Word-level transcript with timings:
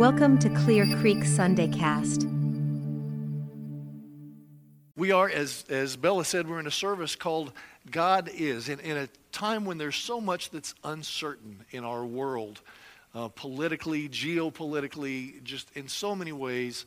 Welcome 0.00 0.38
to 0.38 0.48
Clear 0.48 0.86
Creek 0.96 1.18
SundayCast. 1.18 2.24
We 4.96 5.12
are, 5.12 5.28
as, 5.28 5.66
as 5.68 5.94
Bella 5.96 6.24
said, 6.24 6.48
we're 6.48 6.58
in 6.58 6.66
a 6.66 6.70
service 6.70 7.14
called 7.14 7.52
God 7.90 8.30
Is. 8.32 8.70
In, 8.70 8.80
in 8.80 8.96
a 8.96 9.08
time 9.30 9.66
when 9.66 9.76
there's 9.76 9.96
so 9.96 10.18
much 10.18 10.48
that's 10.48 10.74
uncertain 10.84 11.66
in 11.70 11.84
our 11.84 12.02
world, 12.02 12.62
uh, 13.14 13.28
politically, 13.28 14.08
geopolitically, 14.08 15.42
just 15.42 15.70
in 15.76 15.86
so 15.86 16.16
many 16.16 16.32
ways, 16.32 16.86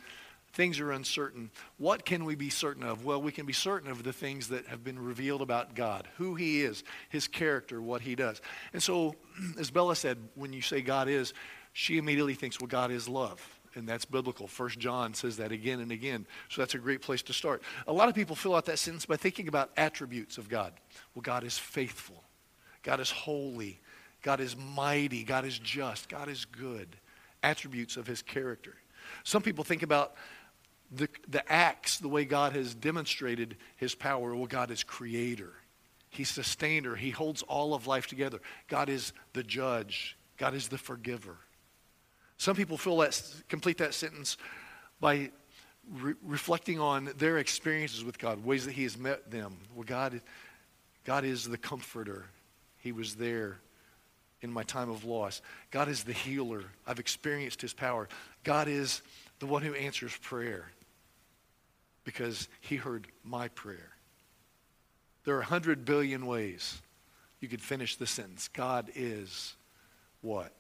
things 0.54 0.80
are 0.80 0.92
uncertain. 0.92 1.52
What 1.78 2.06
can 2.06 2.26
we 2.26 2.34
be 2.34 2.50
certain 2.50 2.82
of? 2.82 3.06
Well, 3.06 3.22
we 3.22 3.32
can 3.32 3.46
be 3.46 3.54
certain 3.54 3.92
of 3.92 4.02
the 4.02 4.14
things 4.14 4.48
that 4.48 4.66
have 4.66 4.84
been 4.84 4.98
revealed 4.98 5.44
about 5.44 5.76
God, 5.76 6.08
who 6.18 6.34
He 6.34 6.64
is, 6.64 6.84
His 7.10 7.28
character, 7.28 7.80
what 7.80 8.02
He 8.02 8.16
does. 8.16 8.42
And 8.74 8.82
so, 8.82 9.14
as 9.60 9.70
Bella 9.70 9.96
said, 9.96 10.18
when 10.34 10.52
you 10.52 10.64
say 10.64 10.82
God 10.82 11.08
is, 11.08 11.36
she 11.74 11.98
immediately 11.98 12.36
thinks, 12.36 12.60
well, 12.60 12.68
God 12.68 12.92
is 12.92 13.10
love. 13.10 13.42
And 13.76 13.90
that's 13.90 14.06
biblical. 14.06 14.48
First 14.48 14.78
John 14.78 15.16
says 15.16 15.38
that 15.38 15.52
again 15.52 15.80
and 15.80 15.92
again. 15.92 16.28
So 16.50 16.62
that's 16.62 16.76
a 16.76 16.78
great 16.78 17.02
place 17.02 17.24
to 17.24 17.34
start. 17.34 17.64
A 17.88 17.94
lot 17.94 18.08
of 18.08 18.14
people 18.14 18.36
fill 18.36 18.54
out 18.54 18.66
that 18.66 18.78
sentence 18.78 19.08
by 19.08 19.18
thinking 19.18 19.48
about 19.48 19.72
attributes 19.76 20.38
of 20.38 20.48
God. 20.48 20.74
Well, 21.16 21.24
God 21.24 21.44
is 21.44 21.58
faithful. 21.58 22.24
God 22.84 23.00
is 23.00 23.10
holy. 23.10 23.80
God 24.22 24.40
is 24.40 24.56
mighty. 24.56 25.24
God 25.24 25.46
is 25.46 25.58
just. 25.58 26.08
God 26.08 26.30
is 26.30 26.46
good. 26.46 26.96
Attributes 27.42 27.98
of 27.98 28.06
his 28.06 28.22
character. 28.22 28.76
Some 29.24 29.42
people 29.42 29.64
think 29.64 29.82
about 29.82 30.14
the, 30.92 31.10
the 31.28 31.52
acts, 31.52 31.98
the 31.98 32.08
way 32.08 32.26
God 32.26 32.54
has 32.54 32.76
demonstrated 32.76 33.58
his 33.78 33.96
power. 33.96 34.36
Well, 34.36 34.46
God 34.46 34.70
is 34.70 34.84
creator. 34.84 35.54
He's 36.12 36.30
sustainer. 36.30 36.96
He 36.96 37.10
holds 37.10 37.42
all 37.42 37.74
of 37.74 37.88
life 37.88 38.06
together. 38.06 38.40
God 38.68 38.88
is 38.88 39.14
the 39.34 39.42
judge. 39.42 40.16
God 40.38 40.54
is 40.54 40.68
the 40.68 40.78
forgiver. 40.78 41.38
Some 42.38 42.56
people 42.56 42.78
feel 42.78 42.98
that, 42.98 43.22
complete 43.48 43.78
that 43.78 43.94
sentence 43.94 44.38
by 45.00 45.32
re- 45.92 46.16
reflecting 46.24 46.80
on 46.80 47.12
their 47.18 47.38
experiences 47.38 48.04
with 48.04 48.18
God, 48.18 48.44
ways 48.44 48.66
that 48.66 48.74
He 48.74 48.84
has 48.84 48.98
met 48.98 49.32
them. 49.32 49.58
Well, 49.76 49.86
God, 49.86 50.22
God 51.04 51.26
is 51.26 51.48
the 51.48 51.58
comforter. 51.58 52.26
He 52.78 52.92
was 52.92 53.16
there 53.16 53.60
in 54.42 54.52
my 54.52 54.64
time 54.64 54.90
of 54.90 55.06
loss. 55.06 55.42
God 55.72 55.88
is 55.88 56.04
the 56.04 56.14
healer. 56.14 56.64
I've 56.86 57.00
experienced 57.00 57.62
His 57.62 57.74
power. 57.74 58.10
God 58.44 58.68
is 58.68 59.02
the 59.40 59.46
one 59.46 59.62
who 59.62 59.74
answers 59.74 60.16
prayer 60.18 60.72
because 62.04 62.48
He 62.60 62.76
heard 62.76 63.08
my 63.24 63.48
prayer. 63.50 63.90
There 65.24 65.36
are 65.36 65.42
a 65.42 65.46
hundred 65.46 65.86
billion 65.86 66.26
ways 66.26 66.82
you 67.40 67.48
could 67.48 67.62
finish 67.62 67.96
the 67.96 68.08
sentence. 68.08 68.50
God 68.50 68.90
is 68.96 69.56
what? 70.22 70.54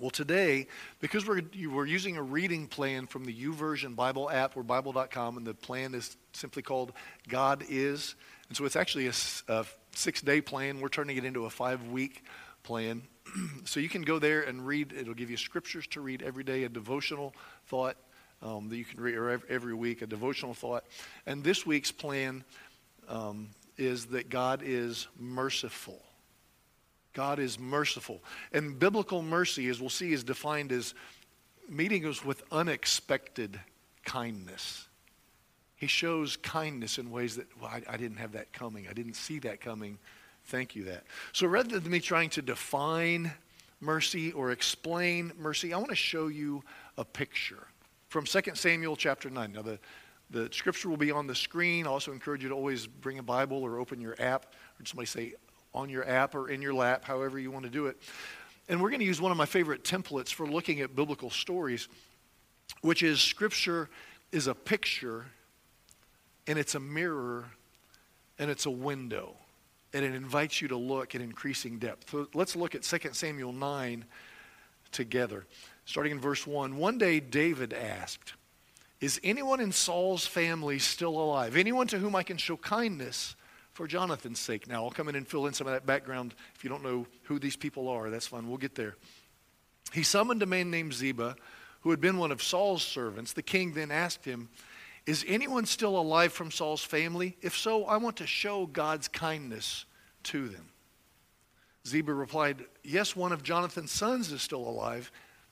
Well, 0.00 0.10
today, 0.10 0.66
because 1.00 1.26
we're, 1.26 1.42
we're 1.70 1.86
using 1.86 2.16
a 2.16 2.22
reading 2.22 2.66
plan 2.66 3.06
from 3.06 3.24
the 3.24 3.32
YouVersion 3.32 3.94
Bible 3.94 4.30
app 4.30 4.56
or 4.56 4.62
Bible.com, 4.62 5.36
and 5.36 5.46
the 5.46 5.54
plan 5.54 5.94
is 5.94 6.16
simply 6.32 6.62
called 6.62 6.92
God 7.28 7.64
Is. 7.68 8.14
And 8.48 8.56
so 8.56 8.64
it's 8.64 8.76
actually 8.76 9.06
a, 9.06 9.12
a 9.48 9.66
six 9.94 10.22
day 10.22 10.40
plan. 10.40 10.80
We're 10.80 10.88
turning 10.88 11.18
it 11.18 11.24
into 11.24 11.44
a 11.44 11.50
five 11.50 11.88
week 11.88 12.24
plan. 12.62 13.02
so 13.64 13.80
you 13.80 13.88
can 13.88 14.02
go 14.02 14.18
there 14.18 14.42
and 14.42 14.66
read, 14.66 14.92
it'll 14.92 15.14
give 15.14 15.30
you 15.30 15.36
scriptures 15.36 15.86
to 15.88 16.00
read 16.00 16.22
every 16.22 16.44
day, 16.44 16.64
a 16.64 16.68
devotional 16.68 17.34
thought 17.66 17.96
um, 18.42 18.68
that 18.68 18.76
you 18.76 18.84
can 18.84 19.00
read 19.00 19.40
every 19.48 19.74
week, 19.74 20.02
a 20.02 20.06
devotional 20.06 20.54
thought. 20.54 20.84
And 21.26 21.44
this 21.44 21.66
week's 21.66 21.92
plan 21.92 22.44
um, 23.08 23.50
is 23.76 24.06
that 24.06 24.30
God 24.30 24.62
is 24.64 25.06
merciful. 25.18 26.00
God 27.12 27.38
is 27.38 27.58
merciful. 27.58 28.22
And 28.52 28.78
biblical 28.78 29.22
mercy, 29.22 29.68
as 29.68 29.80
we'll 29.80 29.90
see, 29.90 30.12
is 30.12 30.24
defined 30.24 30.72
as 30.72 30.94
meeting 31.68 32.06
us 32.06 32.24
with 32.24 32.42
unexpected 32.50 33.60
kindness. 34.04 34.88
He 35.76 35.86
shows 35.86 36.36
kindness 36.36 36.98
in 36.98 37.10
ways 37.10 37.36
that, 37.36 37.46
well, 37.60 37.70
I, 37.70 37.82
I, 37.88 37.96
didn't 37.96 38.18
have 38.18 38.32
that 38.32 38.52
coming. 38.52 38.86
I 38.88 38.92
didn't 38.92 39.14
see 39.14 39.40
that 39.40 39.60
coming. 39.60 39.98
Thank 40.44 40.76
you 40.76 40.84
that. 40.84 41.04
So 41.32 41.46
rather 41.46 41.80
than 41.80 41.90
me 41.90 42.00
trying 42.00 42.30
to 42.30 42.42
define 42.42 43.32
mercy 43.80 44.32
or 44.32 44.52
explain 44.52 45.32
mercy, 45.38 45.72
I 45.72 45.78
want 45.78 45.90
to 45.90 45.96
show 45.96 46.28
you 46.28 46.62
a 46.98 47.04
picture 47.04 47.66
from 48.08 48.24
2 48.24 48.40
Samuel 48.54 48.96
chapter 48.96 49.28
9. 49.28 49.52
Now, 49.52 49.62
the, 49.62 49.78
the 50.30 50.48
scripture 50.52 50.88
will 50.88 50.96
be 50.96 51.10
on 51.10 51.26
the 51.26 51.34
screen. 51.34 51.86
I 51.86 51.90
also 51.90 52.12
encourage 52.12 52.42
you 52.42 52.48
to 52.50 52.54
always 52.54 52.86
bring 52.86 53.18
a 53.18 53.22
Bible 53.22 53.62
or 53.62 53.78
open 53.78 54.00
your 54.00 54.14
app 54.20 54.54
or 54.78 54.86
somebody 54.86 55.06
say 55.06 55.34
on 55.74 55.88
your 55.88 56.08
app 56.08 56.34
or 56.34 56.48
in 56.48 56.62
your 56.62 56.74
lap, 56.74 57.04
however 57.04 57.38
you 57.38 57.50
want 57.50 57.64
to 57.64 57.70
do 57.70 57.86
it. 57.86 57.96
And 58.68 58.80
we're 58.80 58.90
going 58.90 59.00
to 59.00 59.06
use 59.06 59.20
one 59.20 59.32
of 59.32 59.38
my 59.38 59.46
favorite 59.46 59.84
templates 59.84 60.32
for 60.32 60.46
looking 60.46 60.80
at 60.80 60.94
biblical 60.94 61.30
stories, 61.30 61.88
which 62.80 63.02
is 63.02 63.20
Scripture 63.20 63.88
is 64.30 64.46
a 64.46 64.54
picture, 64.54 65.26
and 66.46 66.58
it's 66.58 66.74
a 66.74 66.80
mirror, 66.80 67.44
and 68.38 68.50
it's 68.50 68.66
a 68.66 68.70
window. 68.70 69.34
And 69.94 70.04
it 70.04 70.14
invites 70.14 70.62
you 70.62 70.68
to 70.68 70.76
look 70.76 71.14
at 71.14 71.20
increasing 71.20 71.78
depth. 71.78 72.10
So 72.10 72.26
let's 72.32 72.56
look 72.56 72.74
at 72.74 72.82
2 72.82 72.98
Samuel 73.12 73.52
9 73.52 74.04
together. 74.90 75.44
Starting 75.84 76.12
in 76.12 76.20
verse 76.20 76.46
1. 76.46 76.76
One 76.76 76.96
day 76.96 77.20
David 77.20 77.74
asked, 77.74 78.34
Is 79.00 79.20
anyone 79.22 79.60
in 79.60 79.72
Saul's 79.72 80.26
family 80.26 80.78
still 80.78 81.18
alive? 81.18 81.56
Anyone 81.56 81.88
to 81.88 81.98
whom 81.98 82.16
I 82.16 82.22
can 82.22 82.38
show 82.38 82.56
kindness? 82.56 83.34
For 83.72 83.86
Jonathan's 83.86 84.38
sake. 84.38 84.68
Now, 84.68 84.84
I'll 84.84 84.90
come 84.90 85.08
in 85.08 85.14
and 85.14 85.26
fill 85.26 85.46
in 85.46 85.54
some 85.54 85.66
of 85.66 85.72
that 85.72 85.86
background. 85.86 86.34
If 86.54 86.64
you 86.64 86.70
don't 86.70 86.82
know 86.82 87.06
who 87.24 87.38
these 87.38 87.56
people 87.56 87.88
are, 87.88 88.10
that's 88.10 88.26
fine. 88.26 88.48
We'll 88.48 88.58
get 88.58 88.74
there. 88.74 88.96
He 89.92 90.02
summoned 90.02 90.42
a 90.42 90.46
man 90.46 90.70
named 90.70 90.94
Ziba, 90.94 91.36
who 91.80 91.90
had 91.90 92.00
been 92.00 92.18
one 92.18 92.32
of 92.32 92.42
Saul's 92.42 92.82
servants. 92.82 93.32
The 93.32 93.42
king 93.42 93.72
then 93.72 93.90
asked 93.90 94.24
him, 94.24 94.48
Is 95.06 95.24
anyone 95.26 95.66
still 95.66 95.98
alive 95.98 96.32
from 96.32 96.50
Saul's 96.50 96.84
family? 96.84 97.36
If 97.42 97.56
so, 97.56 97.84
I 97.84 97.96
want 97.96 98.16
to 98.16 98.26
show 98.26 98.66
God's 98.66 99.08
kindness 99.08 99.84
to 100.24 100.48
them. 100.48 100.66
Ziba 101.86 102.14
replied, 102.14 102.64
Yes, 102.84 103.16
one 103.16 103.32
of 103.32 103.42
Jonathan's 103.42 103.90
sons 103.90 104.30
is 104.30 104.42
still 104.42 104.66
alive. 104.66 105.10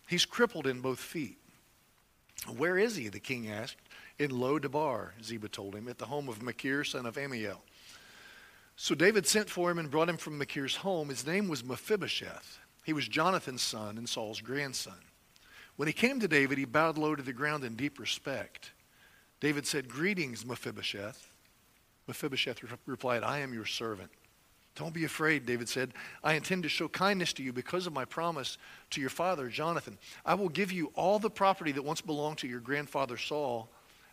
He's 0.09 0.25
crippled 0.25 0.66
in 0.66 0.80
both 0.80 1.00
feet. 1.00 1.38
Where 2.56 2.78
is 2.78 2.97
he? 2.97 3.09
the 3.09 3.20
king 3.20 3.50
asked. 3.50 3.76
In 4.19 4.38
Lo 4.38 4.59
Debar, 4.59 5.14
Ziba 5.22 5.48
told 5.48 5.75
him, 5.75 5.88
at 5.88 5.98
the 5.98 6.04
home 6.04 6.28
of 6.28 6.42
Machir, 6.42 6.84
son 6.84 7.06
of 7.06 7.16
Ammiel. 7.16 7.56
So 8.82 8.94
David 8.94 9.26
sent 9.26 9.50
for 9.50 9.70
him 9.70 9.78
and 9.78 9.91
brought 9.91 10.08
him 10.08 10.16
from 10.16 10.38
Machir's 10.38 10.76
home. 10.76 11.10
His 11.10 11.26
name 11.26 11.48
was 11.48 11.62
Mephibosheth. 11.62 12.60
He 12.82 12.94
was 12.94 13.06
Jonathan's 13.06 13.60
son 13.60 13.98
and 13.98 14.08
Saul's 14.08 14.41
grandson. 14.41 14.96
When 15.76 15.86
he 15.86 15.92
came 15.92 16.18
to 16.18 16.26
David, 16.26 16.56
he 16.56 16.64
bowed 16.64 16.96
low 16.96 17.14
to 17.14 17.22
the 17.22 17.34
ground 17.34 17.62
in 17.62 17.76
deep 17.76 17.98
respect. 17.98 18.70
David 19.38 19.66
said, 19.66 19.86
Greetings, 19.86 20.46
Mephibosheth. 20.46 21.30
Mephibosheth 22.08 22.62
replied, 22.86 23.22
I 23.22 23.41
am 23.41 23.52
your 23.52 23.66
servant. 23.66 24.08
Don't 24.76 24.94
be 24.94 25.04
afraid, 25.04 25.44
David 25.44 25.68
said. 25.68 25.92
I 26.24 26.32
intend 26.32 26.62
to 26.62 26.70
show 26.70 26.88
kindness 26.88 27.34
to 27.34 27.42
you 27.42 27.52
because 27.52 27.86
of 27.86 27.92
my 27.92 28.06
promise 28.06 28.56
to 28.92 29.00
your 29.02 29.10
father, 29.10 29.48
Jonathan. 29.48 29.98
I 30.24 30.32
will 30.32 30.48
give 30.48 30.72
you 30.72 30.91
all 30.94 31.18
the 31.18 31.28
property 31.28 31.72
that 31.72 31.82
once 31.82 32.00
belonged 32.00 32.38
to 32.38 32.48
your 32.48 32.60
grandfather 32.60 33.18
Saul, 33.18 33.68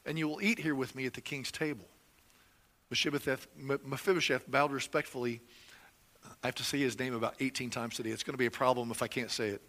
and 0.05 0.19
you 0.19 0.27
will 0.27 0.41
eat 0.41 0.59
here 0.59 0.75
with 0.75 0.93
me 0.93 1.05
at 1.05 1.13
the 1.13 1.21
king's 1.21 1.53
table. 1.53 1.85
Mephibosheth 2.89 4.49
bowed 4.49 4.71
respectfully. 4.71 5.41
I 6.43 6.47
have 6.47 6.55
to 6.55 6.63
say 6.63 6.79
his 6.79 6.97
name 6.97 7.13
about 7.13 7.35
18 7.39 7.69
times 7.69 7.95
today. 7.95 8.11
It's 8.11 8.23
going 8.23 8.33
to 8.33 8.37
be 8.37 8.45
a 8.45 8.51
problem 8.51 8.91
if 8.91 9.01
I 9.01 9.07
can't 9.07 9.31
say 9.31 9.49
it. 9.49 9.61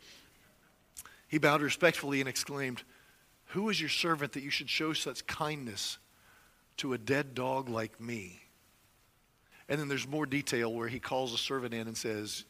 He 1.29 1.39
bowed 1.39 1.63
respectfully 1.63 2.21
and 2.21 2.29
exclaimed, 2.29 2.83
Who 3.47 3.69
is 3.69 3.81
your 3.81 3.91
servant 3.91 4.33
that 4.33 4.43
you 4.43 4.51
should 4.51 4.71
show 4.71 4.93
such 4.93 5.27
kindness 5.27 5.99
to 6.79 6.93
a 6.93 6.99
dead 6.99 7.35
dog 7.35 7.69
like 7.69 8.01
me? 8.01 8.41
And 9.69 9.79
then 9.79 9.89
there's 9.89 10.09
more 10.09 10.27
detail 10.27 10.73
where 10.73 10.89
he 10.89 10.99
calls 10.99 11.35
a 11.35 11.39
servant 11.39 11.75
in 11.75 11.87
and 11.87 11.97
says, 11.97 12.45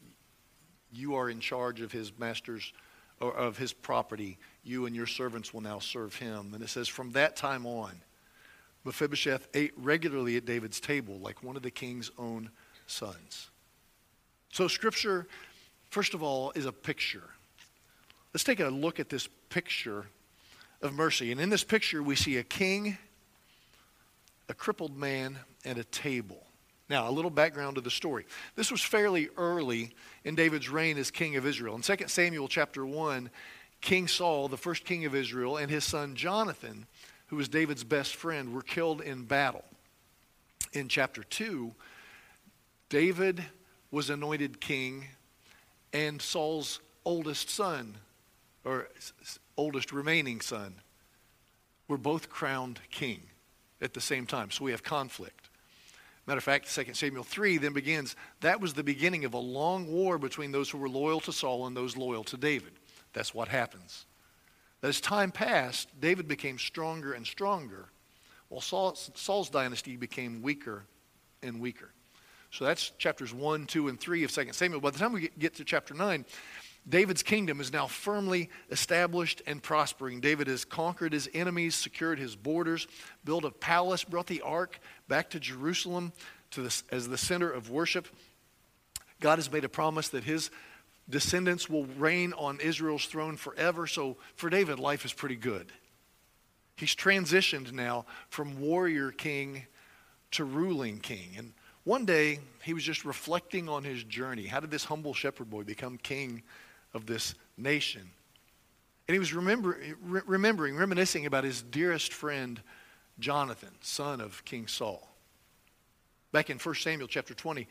You 0.91 1.15
are 1.15 1.29
in 1.29 1.39
charge 1.39 1.81
of 1.81 1.91
his 1.91 2.17
master's 2.17 2.71
or 3.19 3.33
of 3.33 3.57
his 3.57 3.73
property. 3.73 4.37
You 4.63 4.85
and 4.85 4.95
your 4.95 5.07
servants 5.07 5.53
will 5.53 5.61
now 5.61 5.79
serve 5.79 6.15
him. 6.15 6.53
And 6.53 6.63
it 6.63 6.69
says, 6.69 6.87
From 6.87 7.11
that 7.11 7.35
time 7.35 7.65
on, 7.65 7.91
Mephibosheth 8.85 9.47
ate 9.53 9.73
regularly 9.77 10.37
at 10.37 10.45
David's 10.45 10.79
table 10.79 11.19
like 11.19 11.43
one 11.43 11.55
of 11.55 11.63
the 11.63 11.71
king's 11.71 12.11
own 12.17 12.49
sons. 12.87 13.49
So, 14.51 14.67
Scripture, 14.67 15.27
first 15.89 16.13
of 16.13 16.23
all, 16.23 16.51
is 16.55 16.65
a 16.65 16.71
picture. 16.71 17.29
Let's 18.33 18.43
take 18.43 18.59
a 18.59 18.69
look 18.69 18.99
at 18.99 19.09
this 19.09 19.27
picture 19.49 20.05
of 20.81 20.93
mercy. 20.93 21.31
And 21.31 21.41
in 21.41 21.49
this 21.49 21.63
picture, 21.63 22.01
we 22.01 22.15
see 22.15 22.37
a 22.37 22.43
king, 22.43 22.97
a 24.47 24.53
crippled 24.53 24.97
man, 24.97 25.37
and 25.65 25.77
a 25.77 25.83
table. 25.83 26.45
Now, 26.89 27.07
a 27.07 27.11
little 27.11 27.29
background 27.29 27.75
to 27.75 27.81
the 27.81 27.91
story. 27.91 28.25
This 28.55 28.71
was 28.71 28.81
fairly 28.81 29.29
early 29.37 29.93
in 30.23 30.33
David's 30.33 30.69
reign 30.69 30.97
as 30.97 31.11
king 31.11 31.35
of 31.35 31.45
Israel. 31.45 31.75
In 31.75 31.81
2 31.81 31.95
Samuel 32.07 32.47
chapter 32.47 32.85
1, 32.85 33.29
King 33.81 34.07
Saul, 34.07 34.47
the 34.47 34.57
first 34.57 34.85
king 34.85 35.05
of 35.05 35.13
Israel, 35.13 35.57
and 35.57 35.69
his 35.69 35.83
son 35.83 36.15
Jonathan 36.15 36.87
who 37.29 37.35
was 37.35 37.47
David's 37.47 37.83
best 37.83 38.15
friend, 38.15 38.53
were 38.53 38.61
killed 38.61 39.01
in 39.01 39.23
battle. 39.23 39.63
In 40.73 40.87
chapter 40.87 41.23
2, 41.23 41.71
David 42.89 43.43
was 43.91 44.09
anointed 44.09 44.59
king, 44.59 45.05
and 45.93 46.21
Saul's 46.21 46.79
oldest 47.05 47.49
son, 47.49 47.95
or 48.65 48.89
oldest 49.57 49.91
remaining 49.91 50.41
son, 50.41 50.75
were 51.87 51.97
both 51.97 52.29
crowned 52.29 52.79
king 52.91 53.21
at 53.81 53.93
the 53.93 54.01
same 54.01 54.25
time. 54.25 54.51
So 54.51 54.63
we 54.65 54.71
have 54.71 54.83
conflict. 54.83 55.49
Matter 56.25 56.37
of 56.37 56.43
fact, 56.43 56.73
2 56.73 56.93
Samuel 56.93 57.23
3 57.23 57.57
then 57.57 57.73
begins 57.73 58.15
that 58.41 58.61
was 58.61 58.73
the 58.73 58.83
beginning 58.83 59.25
of 59.25 59.33
a 59.33 59.39
long 59.39 59.91
war 59.91 60.19
between 60.19 60.51
those 60.51 60.69
who 60.69 60.77
were 60.77 60.89
loyal 60.89 61.19
to 61.21 61.31
Saul 61.31 61.65
and 61.65 61.75
those 61.75 61.97
loyal 61.97 62.23
to 62.25 62.37
David. 62.37 62.73
That's 63.13 63.33
what 63.33 63.47
happens. 63.47 64.05
As 64.81 65.01
time 65.01 65.31
passed, 65.31 65.89
David 65.99 66.27
became 66.27 66.57
stronger 66.57 67.13
and 67.13 67.25
stronger, 67.25 67.89
while 68.47 68.61
Saul's, 68.61 69.11
Saul's 69.15 69.49
dynasty 69.49 69.97
became 69.97 70.41
weaker 70.41 70.83
and 71.43 71.59
weaker. 71.59 71.91
So 72.51 72.65
that's 72.65 72.91
chapters 72.97 73.33
1, 73.33 73.67
2, 73.67 73.89
and 73.89 73.99
3 73.99 74.23
of 74.23 74.31
2 74.31 74.53
Samuel. 74.53 74.81
By 74.81 74.91
the 74.91 74.99
time 74.99 75.13
we 75.13 75.29
get 75.37 75.55
to 75.55 75.63
chapter 75.63 75.93
9, 75.93 76.25
David's 76.87 77.21
kingdom 77.21 77.59
is 77.59 77.71
now 77.71 77.85
firmly 77.85 78.49
established 78.71 79.41
and 79.45 79.61
prospering. 79.61 80.21
David 80.21 80.47
has 80.47 80.65
conquered 80.65 81.13
his 81.13 81.29
enemies, 81.33 81.75
secured 81.75 82.17
his 82.17 82.35
borders, 82.35 82.87
built 83.25 83.43
a 83.43 83.51
palace, 83.51 84.03
brought 84.03 84.27
the 84.27 84.41
ark 84.41 84.79
back 85.07 85.29
to 85.31 85.39
Jerusalem 85.39 86.13
to 86.51 86.67
as 86.91 87.07
the 87.07 87.17
center 87.17 87.51
of 87.51 87.69
worship. 87.69 88.07
God 89.19 89.37
has 89.37 89.51
made 89.51 89.65
a 89.65 89.69
promise 89.69 90.09
that 90.09 90.23
his 90.23 90.49
descendants 91.09 91.69
will 91.69 91.85
reign 91.97 92.33
on 92.33 92.59
Israel's 92.59 93.05
throne 93.05 93.35
forever. 93.35 93.87
So 93.87 94.17
for 94.35 94.49
David, 94.49 94.79
life 94.79 95.05
is 95.05 95.13
pretty 95.13 95.35
good. 95.35 95.71
He's 96.75 96.95
transitioned 96.95 97.71
now 97.71 98.05
from 98.29 98.59
warrior 98.59 99.11
king 99.11 99.65
to 100.31 100.45
ruling 100.45 100.99
king. 100.99 101.35
And 101.37 101.53
one 101.83 102.05
day, 102.05 102.39
he 102.63 102.73
was 102.73 102.83
just 102.83 103.03
reflecting 103.03 103.67
on 103.67 103.83
his 103.83 104.03
journey. 104.03 104.45
How 104.45 104.59
did 104.59 104.71
this 104.71 104.85
humble 104.85 105.13
shepherd 105.13 105.49
boy 105.49 105.63
become 105.63 105.97
king 105.97 106.43
of 106.93 107.05
this 107.05 107.35
nation? 107.57 108.09
And 109.07 109.13
he 109.13 109.19
was 109.19 109.33
remember, 109.33 109.77
re- 110.03 110.21
remembering, 110.25 110.77
reminiscing 110.77 111.25
about 111.25 111.43
his 111.43 111.63
dearest 111.63 112.13
friend, 112.13 112.61
Jonathan, 113.19 113.71
son 113.81 114.21
of 114.21 114.45
King 114.45 114.67
Saul. 114.67 115.09
Back 116.31 116.51
in 116.51 116.59
1 116.59 116.75
Samuel 116.75 117.07
chapter 117.07 117.33
20, 117.33 117.67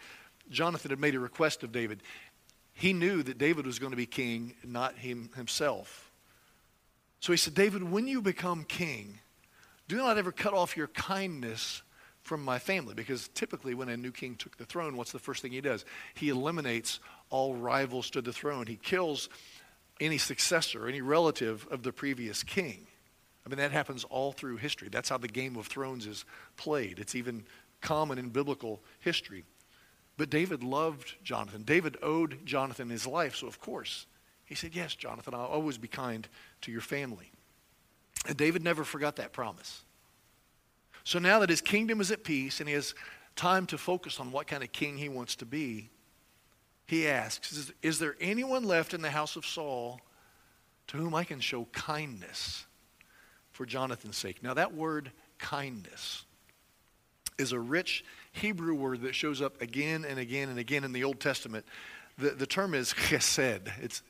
Jonathan 0.50 0.90
had 0.90 0.98
made 0.98 1.14
a 1.14 1.20
request 1.20 1.62
of 1.62 1.70
David. 1.70 2.02
He 2.78 2.92
knew 2.92 3.24
that 3.24 3.38
David 3.38 3.66
was 3.66 3.80
going 3.80 3.90
to 3.90 3.96
be 3.96 4.06
king, 4.06 4.54
not 4.64 4.96
him 4.96 5.30
himself. 5.34 6.12
So 7.18 7.32
he 7.32 7.36
said, 7.36 7.54
David, 7.54 7.82
when 7.82 8.06
you 8.06 8.22
become 8.22 8.62
king, 8.62 9.18
do 9.88 9.96
not 9.96 10.16
ever 10.16 10.30
cut 10.30 10.54
off 10.54 10.76
your 10.76 10.86
kindness 10.86 11.82
from 12.22 12.44
my 12.44 12.60
family. 12.60 12.94
Because 12.94 13.26
typically, 13.34 13.74
when 13.74 13.88
a 13.88 13.96
new 13.96 14.12
king 14.12 14.36
took 14.36 14.56
the 14.58 14.64
throne, 14.64 14.96
what's 14.96 15.10
the 15.10 15.18
first 15.18 15.42
thing 15.42 15.50
he 15.50 15.60
does? 15.60 15.84
He 16.14 16.28
eliminates 16.28 17.00
all 17.30 17.56
rivals 17.56 18.10
to 18.10 18.22
the 18.22 18.32
throne. 18.32 18.68
He 18.68 18.76
kills 18.76 19.28
any 20.00 20.18
successor, 20.18 20.86
any 20.86 21.00
relative 21.00 21.66
of 21.72 21.82
the 21.82 21.92
previous 21.92 22.44
king. 22.44 22.86
I 23.44 23.48
mean, 23.48 23.58
that 23.58 23.72
happens 23.72 24.04
all 24.04 24.30
through 24.30 24.58
history. 24.58 24.88
That's 24.88 25.08
how 25.08 25.18
the 25.18 25.26
Game 25.26 25.56
of 25.56 25.66
Thrones 25.66 26.06
is 26.06 26.24
played. 26.56 27.00
It's 27.00 27.16
even 27.16 27.44
common 27.80 28.18
in 28.18 28.28
biblical 28.28 28.80
history. 29.00 29.42
But 30.18 30.30
David 30.30 30.64
loved 30.64 31.14
Jonathan. 31.22 31.62
David 31.62 31.96
owed 32.02 32.44
Jonathan 32.44 32.90
his 32.90 33.06
life, 33.06 33.36
so 33.36 33.46
of 33.46 33.60
course, 33.60 34.06
he 34.44 34.56
said, 34.56 34.74
Yes, 34.74 34.94
Jonathan, 34.94 35.32
I'll 35.32 35.46
always 35.46 35.78
be 35.78 35.88
kind 35.88 36.28
to 36.62 36.72
your 36.72 36.80
family. 36.80 37.30
And 38.26 38.36
David 38.36 38.62
never 38.62 38.82
forgot 38.82 39.16
that 39.16 39.32
promise. 39.32 39.84
So 41.04 41.20
now 41.20 41.38
that 41.38 41.48
his 41.48 41.60
kingdom 41.60 42.00
is 42.00 42.10
at 42.10 42.24
peace 42.24 42.58
and 42.58 42.68
he 42.68 42.74
has 42.74 42.94
time 43.36 43.64
to 43.66 43.78
focus 43.78 44.18
on 44.18 44.32
what 44.32 44.48
kind 44.48 44.64
of 44.64 44.72
king 44.72 44.98
he 44.98 45.08
wants 45.08 45.36
to 45.36 45.46
be, 45.46 45.88
he 46.84 47.06
asks, 47.06 47.52
Is, 47.52 47.72
is 47.80 47.98
there 48.00 48.16
anyone 48.20 48.64
left 48.64 48.94
in 48.94 49.02
the 49.02 49.10
house 49.10 49.36
of 49.36 49.46
Saul 49.46 50.00
to 50.88 50.96
whom 50.96 51.14
I 51.14 51.22
can 51.22 51.38
show 51.38 51.66
kindness 51.72 52.66
for 53.52 53.64
Jonathan's 53.64 54.16
sake? 54.16 54.42
Now, 54.42 54.54
that 54.54 54.74
word 54.74 55.12
kindness 55.38 56.24
is 57.38 57.52
a 57.52 57.60
rich 57.60 58.04
Hebrew 58.32 58.74
word 58.74 59.02
that 59.02 59.14
shows 59.14 59.40
up 59.40 59.62
again 59.62 60.04
and 60.04 60.18
again 60.18 60.48
and 60.48 60.58
again 60.58 60.84
in 60.84 60.92
the 60.92 61.04
Old 61.04 61.20
Testament. 61.20 61.64
The, 62.18 62.30
the 62.30 62.46
term 62.46 62.74
is 62.74 62.92
chesed. 62.92 63.70
It's, 63.80 64.02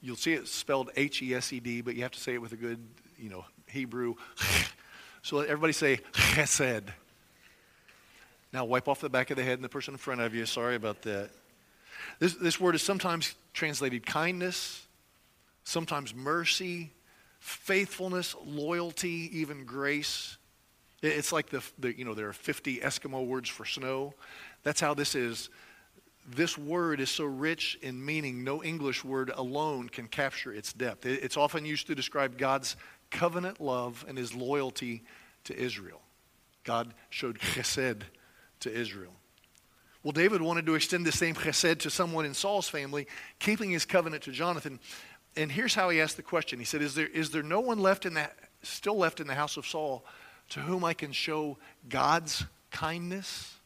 you'll 0.00 0.16
see 0.16 0.32
it 0.32 0.48
spelled 0.48 0.90
H-E-S-E-D, 0.96 1.82
but 1.82 1.94
you 1.94 2.02
have 2.02 2.10
to 2.12 2.20
say 2.20 2.34
it 2.34 2.42
with 2.42 2.52
a 2.52 2.56
good, 2.56 2.80
you 3.18 3.30
know, 3.30 3.44
Hebrew. 3.68 4.16
So 5.22 5.36
let 5.36 5.46
everybody 5.46 5.72
say 5.72 6.00
chesed. 6.12 6.88
Now 8.52 8.64
wipe 8.64 8.88
off 8.88 9.00
the 9.00 9.08
back 9.08 9.30
of 9.30 9.36
the 9.36 9.44
head 9.44 9.54
and 9.54 9.64
the 9.64 9.68
person 9.68 9.94
in 9.94 9.98
front 9.98 10.20
of 10.20 10.34
you. 10.34 10.44
Sorry 10.46 10.74
about 10.74 11.02
that. 11.02 11.30
This, 12.18 12.34
this 12.34 12.58
word 12.58 12.74
is 12.74 12.82
sometimes 12.82 13.36
translated 13.54 14.04
kindness, 14.04 14.84
sometimes 15.62 16.12
mercy, 16.12 16.90
faithfulness, 17.38 18.34
loyalty, 18.44 19.30
even 19.32 19.64
grace. 19.64 20.36
It's 21.02 21.32
like 21.32 21.50
the, 21.50 21.62
the, 21.80 21.96
you 21.96 22.04
know, 22.04 22.14
there 22.14 22.28
are 22.28 22.32
50 22.32 22.78
Eskimo 22.78 23.26
words 23.26 23.48
for 23.48 23.64
snow. 23.64 24.14
That's 24.62 24.80
how 24.80 24.94
this 24.94 25.14
is. 25.16 25.50
This 26.30 26.56
word 26.56 27.00
is 27.00 27.10
so 27.10 27.24
rich 27.24 27.76
in 27.82 28.04
meaning, 28.04 28.44
no 28.44 28.62
English 28.62 29.04
word 29.04 29.32
alone 29.34 29.88
can 29.88 30.06
capture 30.06 30.54
its 30.54 30.72
depth. 30.72 31.04
It's 31.04 31.36
often 31.36 31.64
used 31.64 31.88
to 31.88 31.96
describe 31.96 32.38
God's 32.38 32.76
covenant 33.10 33.60
love 33.60 34.04
and 34.08 34.16
his 34.16 34.32
loyalty 34.32 35.02
to 35.44 35.58
Israel. 35.58 36.00
God 36.62 36.94
showed 37.10 37.40
chesed 37.40 38.02
to 38.60 38.72
Israel. 38.72 39.12
Well, 40.04 40.12
David 40.12 40.40
wanted 40.40 40.66
to 40.66 40.76
extend 40.76 41.04
the 41.04 41.12
same 41.12 41.34
chesed 41.34 41.80
to 41.80 41.90
someone 41.90 42.24
in 42.24 42.34
Saul's 42.34 42.68
family, 42.68 43.08
keeping 43.40 43.70
his 43.70 43.84
covenant 43.84 44.22
to 44.24 44.30
Jonathan. 44.30 44.78
And 45.36 45.50
here's 45.50 45.74
how 45.74 45.90
he 45.90 46.00
asked 46.00 46.16
the 46.16 46.22
question. 46.22 46.60
He 46.60 46.64
said, 46.64 46.82
Is 46.82 46.94
there, 46.94 47.08
is 47.08 47.30
there 47.30 47.42
no 47.42 47.58
one 47.58 47.80
left 47.80 48.06
in 48.06 48.14
that, 48.14 48.36
still 48.62 48.96
left 48.96 49.18
in 49.18 49.26
the 49.26 49.34
house 49.34 49.56
of 49.56 49.66
Saul 49.66 50.04
to 50.50 50.60
whom 50.60 50.84
I 50.84 50.94
can 50.94 51.12
show 51.12 51.58
God's 51.88 52.44
kindness? 52.70 53.56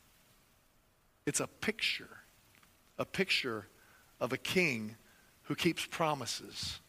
It's 1.27 1.41
a 1.41 1.47
picture, 1.47 2.19
a 2.99 3.05
picture 3.05 3.67
of 4.21 4.33
a 4.33 4.39
king 4.39 4.97
who 5.45 5.55
keeps 5.55 5.85
promises. 5.87 6.81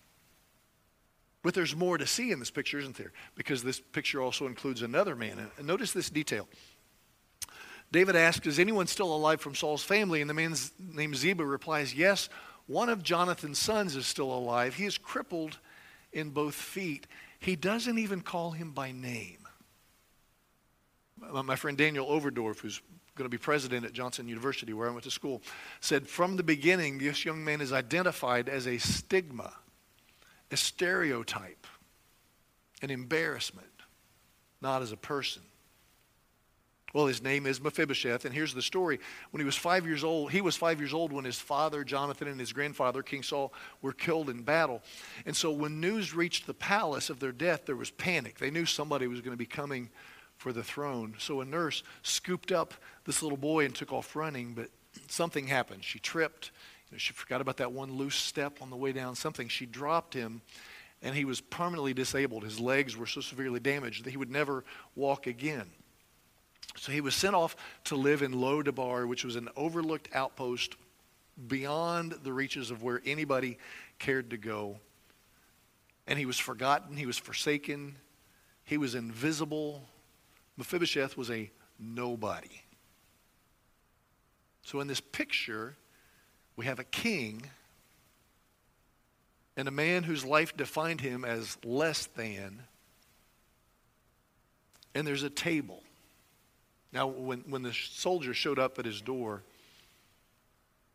But 1.44 1.54
there's 1.54 1.76
more 1.76 1.98
to 1.98 2.06
see 2.06 2.32
in 2.32 2.40
this 2.40 2.52
picture, 2.52 2.80
isn't 2.80 2.98
there? 2.98 3.12
Because 3.36 3.64
this 3.64 3.80
picture 3.80 4.22
also 4.22 4.48
includes 4.48 4.82
another 4.82 5.16
man. 5.16 5.50
And 5.58 5.68
notice 5.68 5.94
this 5.94 6.10
detail. 6.10 6.48
David 7.92 8.16
asks, 8.16 8.46
Is 8.48 8.60
anyone 8.60 8.88
still 8.88 9.16
alive 9.16 9.40
from 9.40 9.56
Saul's 9.56 9.84
family? 9.84 10.22
And 10.22 10.30
the 10.30 10.34
man 10.34 10.56
named 10.94 11.16
Ziba 11.16 11.46
replies, 11.46 11.94
Yes, 11.94 12.30
one 12.66 12.90
of 12.90 13.02
Jonathan's 13.02 13.60
sons 13.60 13.96
is 13.96 14.06
still 14.06 14.32
alive. 14.32 14.76
He 14.76 14.86
is 14.86 14.98
crippled 14.98 15.58
in 16.12 16.32
both 16.32 16.56
feet. 16.56 17.08
He 17.40 17.56
doesn't 17.56 17.98
even 17.98 18.22
call 18.22 18.52
him 18.52 18.72
by 18.72 18.92
name. 18.92 19.47
My 21.20 21.56
friend 21.56 21.78
Daniel 21.78 22.08
Overdorf, 22.08 22.60
who's 22.60 22.82
going 23.16 23.26
to 23.26 23.30
be 23.30 23.38
president 23.38 23.86
at 23.86 23.94
Johnson 23.94 24.28
University, 24.28 24.74
where 24.74 24.88
I 24.88 24.92
went 24.92 25.04
to 25.04 25.12
school, 25.12 25.42
said 25.82 26.08
from 26.08 26.38
the 26.38 26.44
beginning, 26.44 27.00
this 27.00 27.26
young 27.26 27.44
man 27.44 27.62
is 27.62 27.74
identified 27.74 28.48
as 28.48 28.68
a 28.68 28.78
stigma, 28.78 29.54
a 30.52 30.58
stereotype, 30.58 31.66
an 32.82 32.92
embarrassment, 32.92 33.68
not 34.62 34.82
as 34.82 34.92
a 34.92 34.98
person. 34.98 35.42
Well, 36.94 37.08
his 37.08 37.22
name 37.22 37.46
is 37.46 37.60
Mephibosheth, 37.60 38.24
and 38.24 38.34
here's 38.34 38.54
the 38.54 38.62
story. 38.62 39.00
When 39.32 39.42
he 39.42 39.46
was 39.46 39.58
five 39.58 39.86
years 39.86 40.04
old, 40.04 40.32
he 40.32 40.42
was 40.42 40.56
five 40.56 40.80
years 40.80 40.94
old 40.94 41.12
when 41.12 41.26
his 41.26 41.38
father, 41.38 41.84
Jonathan, 41.84 42.28
and 42.30 42.40
his 42.40 42.54
grandfather, 42.54 43.04
King 43.04 43.24
Saul, 43.24 43.54
were 43.82 43.92
killed 43.92 44.30
in 44.30 44.42
battle. 44.42 44.82
And 45.26 45.36
so 45.36 45.52
when 45.52 45.82
news 45.82 46.16
reached 46.16 46.48
the 46.48 46.54
palace 46.54 47.10
of 47.10 47.20
their 47.20 47.34
death, 47.34 47.66
there 47.66 47.76
was 47.76 47.92
panic. 47.92 48.40
They 48.40 48.52
knew 48.52 48.66
somebody 48.66 49.08
was 49.08 49.22
going 49.22 49.34
to 49.34 49.38
be 49.38 49.46
coming 49.46 49.90
for 50.38 50.54
the 50.54 50.64
throne. 50.64 51.16
So 51.18 51.42
a 51.42 51.46
nurse 51.46 51.84
scooped 52.04 52.52
up 52.52 52.74
this 53.06 53.22
little 53.22 53.38
boy 53.38 53.66
and 53.66 53.76
took 53.76 53.92
off 53.92 54.16
running, 54.16 54.54
but 54.54 54.70
something 55.08 55.48
happened. 55.48 55.84
She 55.84 56.00
tripped. 56.00 56.52
You 56.90 56.96
know, 56.96 57.00
she 57.00 57.14
forgot 57.14 57.42
about 57.42 57.58
that 57.58 57.72
one 57.72 57.98
loose 57.98 58.16
step 58.16 58.62
on 58.62 58.70
the 58.70 58.76
way 58.76 58.92
down, 58.92 59.16
something. 59.16 59.50
She 59.50 59.66
dropped 59.66 60.14
him, 60.14 60.42
and 61.02 61.16
he 61.16 61.26
was 61.26 61.42
permanently 61.42 61.94
disabled. 61.94 62.44
His 62.44 62.60
legs 62.60 62.96
were 62.96 63.06
so 63.06 63.22
severely 63.22 63.60
damaged 63.60 64.06
that 64.06 64.12
he 64.12 64.18
would 64.18 64.32
never 64.32 64.64
walk 64.96 65.28
again. 65.28 65.70
So 66.78 66.92
he 66.92 67.02
was 67.02 67.16
sent 67.16 67.36
off 67.36 67.56
to 67.86 67.96
live 67.96 68.22
in 68.22 68.32
Lo-debar, 68.40 69.08
which 69.08 69.26
was 69.26 69.36
an 69.36 69.50
overlooked 69.56 70.10
outpost 70.14 70.76
beyond 71.48 72.14
the 72.24 72.34
reaches 72.34 72.72
of 72.72 72.84
where 72.84 73.02
anybody 73.06 73.58
cared 74.00 74.30
to 74.30 74.38
go. 74.38 74.80
And 76.06 76.18
he 76.18 76.26
was 76.26 76.40
forgotten, 76.40 76.96
he 76.96 77.06
was 77.06 77.18
forsaken, 77.18 77.96
he 78.64 78.78
was 78.78 78.96
invisible. 78.96 79.88
Mephibosheth 80.58 81.16
was 81.16 81.30
a 81.30 81.50
nobody. 81.80 82.62
So 84.64 84.80
in 84.82 84.88
this 84.88 85.00
picture, 85.00 85.76
we 86.56 86.66
have 86.66 86.80
a 86.80 86.84
king 86.84 87.50
and 89.56 89.68
a 89.68 89.72
man 89.72 90.04
whose 90.04 90.26
life 90.26 90.58
defined 90.58 91.02
him 91.02 91.24
as 91.24 91.58
less 91.64 92.06
than. 92.08 92.64
And 94.94 95.06
there's 95.06 95.24
a 95.24 95.30
table. 95.30 95.84
Now, 96.92 97.08
when, 97.08 97.40
when 97.48 97.64
the 97.64 97.74
soldier 97.74 98.34
showed 98.34 98.60
up 98.60 98.80
at 98.80 98.86
his 98.86 99.02
door, 99.02 99.44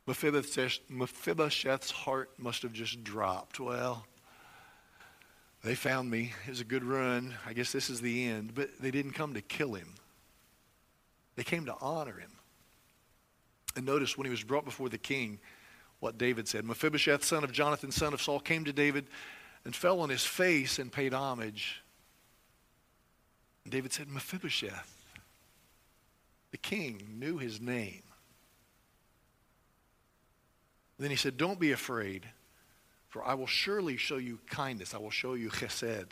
Mephibosheth, 0.07 0.81
Mephibosheth's 0.89 1.91
heart 1.91 2.31
must 2.39 2.63
have 2.63 2.73
just 2.73 3.05
dropped. 3.05 3.61
Well, 3.61 4.05
They 5.63 5.75
found 5.75 6.11
me. 6.11 6.33
It 6.47 6.51
was 6.51 6.61
a 6.61 6.65
good 6.65 6.85
run. 6.85 7.35
I 7.47 7.53
guess 7.53 7.71
this 7.71 7.89
is 7.89 8.01
the 8.01 8.27
end. 8.27 8.55
But 8.55 8.71
they 8.81 8.91
didn't 8.91 9.13
come 9.13 9.35
to 9.35 9.41
kill 9.41 9.75
him, 9.75 9.95
they 11.37 11.45
came 11.45 11.67
to 11.67 11.77
honor 11.81 12.19
him. 12.19 12.31
And 13.75 13.87
notice 13.87 14.19
when 14.19 14.27
he 14.27 14.31
was 14.31 14.43
brought 14.43 14.67
before 14.67 14.91
the 14.91 14.99
king, 14.99 15.39
what 16.01 16.19
David 16.19 16.47
said 16.47 16.65
Mephibosheth, 16.65 17.25
son 17.25 17.45
of 17.45 17.53
Jonathan, 17.53 17.91
son 17.91 18.13
of 18.13 18.21
Saul, 18.21 18.41
came 18.41 18.65
to 18.65 18.73
David 18.73 19.07
and 19.65 19.75
fell 19.75 20.01
on 20.01 20.11
his 20.11 20.25
face 20.25 20.79
and 20.79 20.93
paid 20.93 21.15
homage. 21.15 21.83
And 23.65 23.73
David 23.73 23.93
said, 23.93 24.09
Mephibosheth. 24.09 24.99
The 26.51 26.59
king 26.59 27.03
knew 27.19 27.39
his 27.39 27.61
name. 27.61 28.03
Then 30.99 31.11
he 31.11 31.17
said, 31.17 31.37
Don't 31.37 31.59
be 31.59 31.73
afraid, 31.73 32.27
for 33.13 33.23
I 33.23 33.35
will 33.35 33.47
surely 33.47 33.99
show 33.99 34.17
you 34.17 34.41
kindness. 34.49 34.95
I 34.95 34.99
will 34.99 35.11
show 35.11 35.35
you 35.35 35.51
chesed 35.51 36.07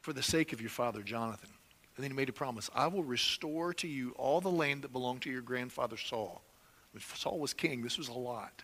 for 0.00 0.14
the 0.14 0.22
sake 0.22 0.54
of 0.54 0.62
your 0.62 0.70
father 0.70 1.02
Jonathan. 1.02 1.50
And 1.94 2.02
then 2.02 2.10
he 2.10 2.16
made 2.16 2.30
a 2.30 2.32
promise 2.32 2.70
I 2.74 2.86
will 2.86 3.04
restore 3.04 3.74
to 3.74 3.86
you 3.86 4.14
all 4.16 4.40
the 4.40 4.50
land 4.50 4.82
that 4.82 4.92
belonged 4.92 5.20
to 5.22 5.30
your 5.30 5.42
grandfather 5.42 5.98
Saul. 5.98 6.42
When 6.92 7.02
Saul 7.02 7.38
was 7.38 7.52
king, 7.52 7.82
this 7.82 7.98
was 7.98 8.08
a 8.08 8.14
lot. 8.14 8.62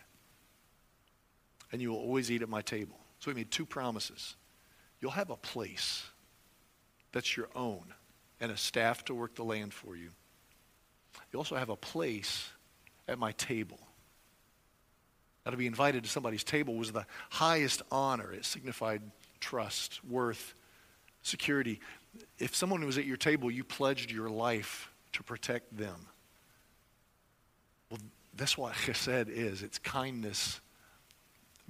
And 1.71 1.79
you 1.79 1.91
will 1.91 1.99
always 1.99 2.31
eat 2.31 2.41
at 2.41 2.49
my 2.49 2.63
table. 2.63 2.99
So 3.19 3.29
he 3.29 3.35
made 3.35 3.51
two 3.51 3.67
promises. 3.67 4.35
You'll 4.99 5.11
have 5.11 5.29
a 5.29 5.37
place 5.37 6.03
that's 7.11 7.37
your 7.37 7.49
own 7.55 7.83
and 8.39 8.51
a 8.51 8.57
staff 8.57 9.05
to 9.05 9.13
work 9.13 9.35
the 9.35 9.43
land 9.43 9.75
for 9.75 9.95
you. 9.95 10.09
You 11.31 11.37
also 11.37 11.55
have 11.55 11.69
a 11.69 11.75
place 11.75 12.49
at 13.07 13.19
my 13.19 13.31
table. 13.33 13.79
Now, 15.45 15.51
to 15.51 15.57
be 15.57 15.67
invited 15.67 16.03
to 16.03 16.09
somebody's 16.09 16.43
table 16.43 16.75
was 16.75 16.91
the 16.91 17.05
highest 17.31 17.81
honor. 17.91 18.31
It 18.31 18.45
signified 18.45 19.01
trust, 19.39 20.03
worth, 20.05 20.53
security. 21.23 21.79
If 22.37 22.55
someone 22.55 22.85
was 22.85 22.97
at 22.97 23.05
your 23.05 23.17
table, 23.17 23.49
you 23.49 23.63
pledged 23.63 24.11
your 24.11 24.29
life 24.29 24.91
to 25.13 25.23
protect 25.23 25.75
them. 25.75 26.07
Well, 27.89 27.99
that's 28.35 28.57
what 28.57 28.73
chesed 28.73 29.29
is 29.29 29.63
it's 29.63 29.79
kindness 29.79 30.61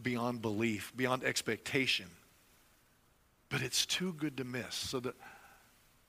beyond 0.01 0.41
belief, 0.41 0.91
beyond 0.95 1.23
expectation. 1.23 2.07
But 3.49 3.61
it's 3.61 3.85
too 3.85 4.13
good 4.13 4.37
to 4.37 4.43
miss. 4.43 4.75
So 4.75 4.99
that 5.01 5.15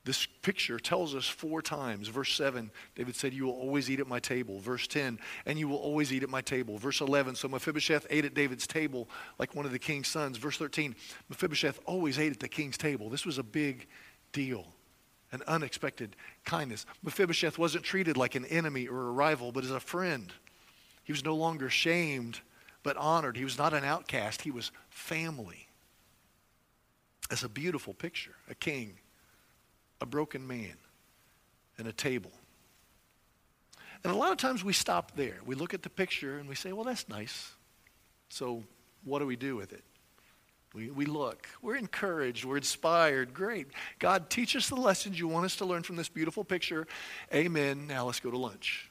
this 0.05 0.25
picture 0.41 0.79
tells 0.79 1.15
us 1.15 1.27
four 1.27 1.61
times. 1.61 2.09
Verse 2.09 2.35
7, 2.35 2.71
David 2.95 3.15
said, 3.15 3.33
You 3.33 3.45
will 3.45 3.53
always 3.53 3.89
eat 3.89 4.01
at 4.01 4.07
my 4.07 4.19
table. 4.19 4.59
Verse 4.59 4.85
10, 4.85 5.17
and 5.45 5.57
you 5.57 5.69
will 5.69 5.77
always 5.77 6.11
eat 6.11 6.23
at 6.23 6.29
my 6.29 6.41
table. 6.41 6.77
Verse 6.77 6.99
11, 6.99 7.35
so 7.35 7.47
Mephibosheth 7.47 8.05
ate 8.09 8.25
at 8.25 8.33
David's 8.33 8.67
table 8.67 9.07
like 9.39 9.55
one 9.55 9.65
of 9.65 9.71
the 9.71 9.79
king's 9.79 10.09
sons. 10.09 10.37
Verse 10.37 10.57
13, 10.57 10.95
Mephibosheth 11.29 11.79
always 11.85 12.19
ate 12.19 12.33
at 12.33 12.39
the 12.41 12.49
king's 12.49 12.77
table. 12.77 13.09
This 13.09 13.25
was 13.25 13.37
a 13.37 13.43
big 13.43 13.87
deal, 14.33 14.67
an 15.31 15.41
unexpected 15.47 16.17
kindness. 16.43 16.85
Mephibosheth 17.01 17.57
wasn't 17.57 17.85
treated 17.85 18.17
like 18.17 18.35
an 18.35 18.45
enemy 18.45 18.87
or 18.87 19.07
a 19.07 19.11
rival, 19.11 19.53
but 19.53 19.63
as 19.63 19.71
a 19.71 19.79
friend. 19.79 20.33
He 21.05 21.13
was 21.13 21.23
no 21.23 21.35
longer 21.35 21.69
shamed, 21.69 22.41
but 22.81 22.97
honored. 22.97 23.37
He 23.37 23.45
was 23.45 23.57
not 23.57 23.73
an 23.73 23.85
outcast, 23.85 24.41
he 24.41 24.51
was 24.51 24.73
family. 24.89 25.67
That's 27.29 27.43
a 27.43 27.49
beautiful 27.49 27.93
picture, 27.93 28.35
a 28.49 28.55
king 28.55 28.97
a 30.03 30.05
broken 30.05 30.45
man, 30.45 30.75
and 31.77 31.87
a 31.87 31.93
table. 31.93 32.31
And 34.03 34.11
a 34.11 34.15
lot 34.15 34.33
of 34.33 34.37
times 34.37 34.61
we 34.61 34.73
stop 34.73 35.15
there. 35.15 35.37
We 35.45 35.55
look 35.55 35.73
at 35.73 35.81
the 35.81 35.89
picture 35.89 36.39
and 36.39 36.49
we 36.49 36.55
say, 36.55 36.73
well, 36.73 36.83
that's 36.83 37.07
nice. 37.07 37.53
So 38.27 38.63
what 39.05 39.19
do 39.19 39.25
we 39.25 39.37
do 39.37 39.55
with 39.55 39.71
it? 39.71 39.83
We, 40.73 40.89
we 40.89 41.05
look. 41.05 41.47
We're 41.61 41.77
encouraged. 41.77 42.43
We're 42.43 42.57
inspired. 42.57 43.33
Great. 43.33 43.67
God, 43.97 44.29
teach 44.29 44.57
us 44.57 44.67
the 44.67 44.75
lessons 44.75 45.17
you 45.17 45.29
want 45.29 45.45
us 45.45 45.55
to 45.57 45.65
learn 45.65 45.83
from 45.83 45.95
this 45.95 46.09
beautiful 46.09 46.43
picture. 46.43 46.85
Amen. 47.33 47.87
Now 47.87 48.05
let's 48.05 48.19
go 48.19 48.29
to 48.29 48.37
lunch. 48.37 48.89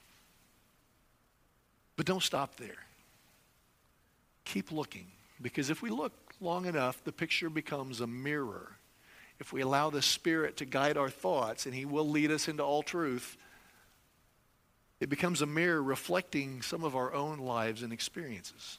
But 1.96 2.06
don't 2.06 2.22
stop 2.22 2.56
there. 2.56 2.86
Keep 4.46 4.72
looking. 4.72 5.08
Because 5.42 5.68
if 5.68 5.82
we 5.82 5.90
look 5.90 6.14
long 6.40 6.64
enough, 6.64 7.04
the 7.04 7.12
picture 7.12 7.50
becomes 7.50 8.00
a 8.00 8.06
mirror 8.06 8.78
if 9.42 9.52
we 9.52 9.60
allow 9.60 9.90
the 9.90 10.00
Spirit 10.00 10.58
to 10.58 10.64
guide 10.64 10.96
our 10.96 11.10
thoughts, 11.10 11.66
and 11.66 11.74
He 11.74 11.84
will 11.84 12.08
lead 12.08 12.30
us 12.30 12.46
into 12.46 12.62
all 12.62 12.84
truth, 12.84 13.36
it 15.00 15.08
becomes 15.08 15.42
a 15.42 15.46
mirror 15.46 15.82
reflecting 15.82 16.62
some 16.62 16.84
of 16.84 16.94
our 16.94 17.12
own 17.12 17.40
lives 17.40 17.82
and 17.82 17.92
experiences. 17.92 18.78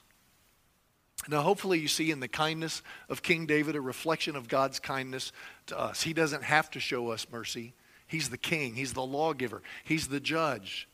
Now, 1.27 1.41
hopefully, 1.41 1.79
you 1.79 1.89
see 1.89 2.11
in 2.11 2.21
the 2.21 2.29
kindness 2.29 2.81
of 3.09 3.21
King 3.21 3.45
David 3.45 3.75
a 3.75 3.81
reflection 3.81 4.37
of 4.37 4.47
God's 4.47 4.79
kindness 4.79 5.33
to 5.65 5.77
us. 5.77 6.01
He 6.01 6.13
doesn't 6.13 6.43
have 6.43 6.71
to 6.71 6.79
show 6.79 7.11
us 7.11 7.27
mercy. 7.29 7.73
He's 8.07 8.29
the 8.29 8.37
king, 8.37 8.73
He's 8.75 8.93
the 8.93 9.05
lawgiver, 9.05 9.61
He's 9.83 10.07
the 10.07 10.21
judge. 10.21 10.87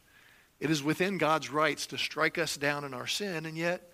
It 0.59 0.71
is 0.71 0.81
within 0.81 1.19
God's 1.19 1.51
rights 1.51 1.85
to 1.87 1.99
strike 1.99 2.39
us 2.39 2.57
down 2.57 2.85
in 2.85 2.95
our 2.95 3.07
sin, 3.07 3.45
and 3.45 3.55
yet 3.55 3.87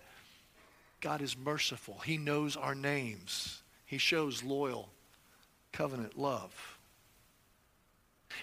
God 1.02 1.20
is 1.20 1.36
merciful. 1.36 1.98
He 2.02 2.16
knows 2.16 2.56
our 2.56 2.74
names, 2.74 3.60
He 3.84 3.98
shows 3.98 4.42
loyal 4.42 4.88
covenant 5.72 6.18
love. 6.18 6.78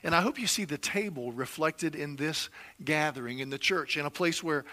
And 0.03 0.15
I 0.15 0.22
hope 0.22 0.39
you 0.39 0.48
see 0.48 0.65
the 0.65 0.77
table 0.77 1.32
reflected 1.32 1.96
in 1.96 2.15
this 2.15 2.50
gathering 2.84 3.39
in 3.39 3.50
the 3.50 3.58
church, 3.58 3.98
in 3.98 4.06
a 4.06 4.10
place 4.10 4.42
where 4.42 4.65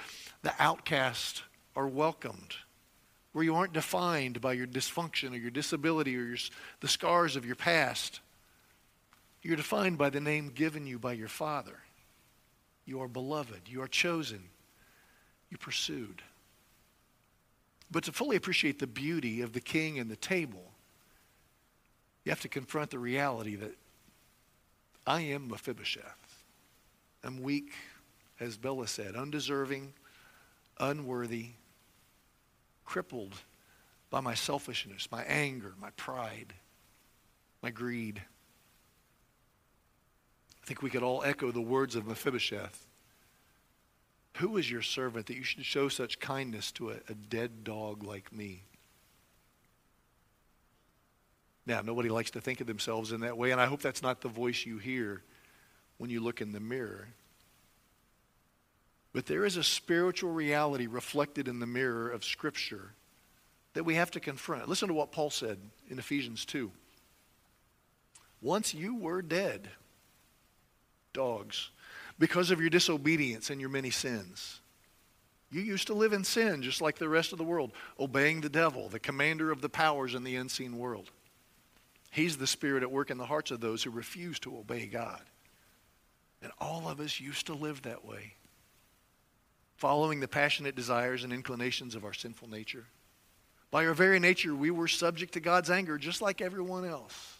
the 0.42 0.54
outcast 0.59 1.42
are 1.76 1.88
welcomed, 1.88 2.54
where 3.33 3.45
you 3.45 3.54
aren't 3.54 3.73
defined 3.73 4.40
by 4.40 4.54
your 4.54 4.66
dysfunction 4.66 5.33
or 5.33 5.37
your 5.37 5.50
disability 5.50 6.16
or 6.16 6.23
your, 6.23 6.38
the 6.80 6.88
scars 6.88 7.37
of 7.37 7.45
your 7.45 7.57
past. 7.57 8.21
You're 9.42 9.57
defined 9.57 9.99
by 9.99 10.11
the 10.11 10.21
name 10.21 10.50
given 10.54 10.87
you 10.87 10.99
by 10.99 11.12
your 11.12 11.28
Father. 11.28 11.78
You 12.85 13.02
are 13.02 13.09
beloved. 13.09 13.69
You 13.69 13.83
are 13.83 13.88
chosen. 13.88 14.42
You 15.50 15.59
pursued. 15.59 16.23
But 17.90 18.04
to 18.04 18.12
fully 18.12 18.37
appreciate 18.37 18.78
the 18.78 18.87
beauty 18.87 19.42
of 19.42 19.52
the 19.52 19.61
king 19.61 19.99
and 19.99 20.11
the 20.11 20.16
table, 20.16 20.69
you 22.24 22.30
have 22.30 22.40
to 22.40 22.48
confront 22.48 22.90
the 22.90 22.98
reality 22.98 23.56
that 23.56 23.74
I 25.06 25.20
am 25.22 25.48
Mephibosheth. 25.48 26.44
I'm 27.24 27.42
weak, 27.42 27.72
as 28.38 28.56
Bella 28.56 28.86
said, 28.86 29.16
undeserving, 29.16 29.92
unworthy, 30.78 31.50
crippled 32.84 33.34
by 34.10 34.20
my 34.20 34.34
selfishness, 34.34 35.08
my 35.10 35.22
anger, 35.24 35.74
my 35.80 35.90
pride, 35.90 36.52
my 37.62 37.70
greed. 37.70 38.22
I 40.62 40.66
think 40.66 40.82
we 40.82 40.90
could 40.90 41.02
all 41.02 41.22
echo 41.24 41.50
the 41.50 41.60
words 41.60 41.96
of 41.96 42.06
Mephibosheth. 42.06 42.86
Who 44.36 44.56
is 44.56 44.70
your 44.70 44.82
servant 44.82 45.26
that 45.26 45.36
you 45.36 45.44
should 45.44 45.64
show 45.64 45.88
such 45.88 46.20
kindness 46.20 46.72
to 46.72 46.90
a, 46.90 46.94
a 47.08 47.14
dead 47.14 47.64
dog 47.64 48.02
like 48.02 48.32
me? 48.32 48.62
Now, 51.70 51.82
nobody 51.82 52.08
likes 52.08 52.32
to 52.32 52.40
think 52.40 52.60
of 52.60 52.66
themselves 52.66 53.12
in 53.12 53.20
that 53.20 53.38
way, 53.38 53.52
and 53.52 53.60
I 53.60 53.66
hope 53.66 53.80
that's 53.80 54.02
not 54.02 54.20
the 54.20 54.28
voice 54.28 54.66
you 54.66 54.78
hear 54.78 55.22
when 55.98 56.10
you 56.10 56.18
look 56.18 56.40
in 56.40 56.50
the 56.50 56.58
mirror. 56.58 57.06
But 59.12 59.26
there 59.26 59.44
is 59.44 59.56
a 59.56 59.62
spiritual 59.62 60.32
reality 60.32 60.88
reflected 60.88 61.46
in 61.46 61.60
the 61.60 61.68
mirror 61.68 62.10
of 62.10 62.24
Scripture 62.24 62.90
that 63.74 63.84
we 63.84 63.94
have 63.94 64.10
to 64.10 64.18
confront. 64.18 64.68
Listen 64.68 64.88
to 64.88 64.94
what 64.94 65.12
Paul 65.12 65.30
said 65.30 65.58
in 65.88 66.00
Ephesians 66.00 66.44
2. 66.44 66.72
Once 68.42 68.74
you 68.74 68.96
were 68.96 69.22
dead, 69.22 69.68
dogs, 71.12 71.70
because 72.18 72.50
of 72.50 72.60
your 72.60 72.70
disobedience 72.70 73.48
and 73.48 73.60
your 73.60 73.70
many 73.70 73.90
sins. 73.90 74.58
You 75.52 75.60
used 75.60 75.86
to 75.86 75.94
live 75.94 76.12
in 76.12 76.24
sin 76.24 76.62
just 76.62 76.80
like 76.80 76.98
the 76.98 77.08
rest 77.08 77.30
of 77.30 77.38
the 77.38 77.44
world, 77.44 77.70
obeying 78.00 78.40
the 78.40 78.48
devil, 78.48 78.88
the 78.88 78.98
commander 78.98 79.52
of 79.52 79.60
the 79.60 79.68
powers 79.68 80.16
in 80.16 80.24
the 80.24 80.34
unseen 80.34 80.76
world. 80.76 81.12
He's 82.10 82.36
the 82.36 82.46
spirit 82.46 82.82
at 82.82 82.90
work 82.90 83.10
in 83.10 83.18
the 83.18 83.26
hearts 83.26 83.50
of 83.50 83.60
those 83.60 83.82
who 83.82 83.90
refuse 83.90 84.38
to 84.40 84.58
obey 84.58 84.86
God. 84.86 85.22
And 86.42 86.52
all 86.58 86.88
of 86.88 87.00
us 87.00 87.20
used 87.20 87.46
to 87.46 87.54
live 87.54 87.82
that 87.82 88.04
way, 88.04 88.34
following 89.76 90.20
the 90.20 90.28
passionate 90.28 90.74
desires 90.74 91.22
and 91.22 91.32
inclinations 91.32 91.94
of 91.94 92.04
our 92.04 92.14
sinful 92.14 92.48
nature. 92.48 92.86
By 93.70 93.86
our 93.86 93.94
very 93.94 94.18
nature, 94.18 94.54
we 94.54 94.70
were 94.70 94.88
subject 94.88 95.34
to 95.34 95.40
God's 95.40 95.70
anger 95.70 95.98
just 95.98 96.20
like 96.20 96.40
everyone 96.40 96.84
else. 96.84 97.36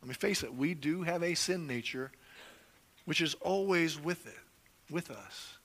Let 0.00 0.08
me 0.08 0.14
face 0.14 0.42
it, 0.42 0.54
we 0.54 0.74
do 0.74 1.02
have 1.02 1.22
a 1.22 1.34
sin 1.34 1.66
nature 1.66 2.10
which 3.04 3.20
is 3.20 3.34
always 3.40 4.00
with 4.00 4.26
it, 4.26 4.38
with 4.90 5.10
us. 5.10 5.58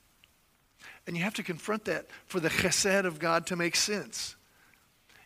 And 1.07 1.15
you 1.15 1.23
have 1.23 1.35
to 1.35 1.43
confront 1.43 1.85
that 1.85 2.07
for 2.25 2.39
the 2.39 2.49
chesed 2.49 3.05
of 3.05 3.19
God 3.19 3.47
to 3.47 3.55
make 3.55 3.75
sense. 3.75 4.35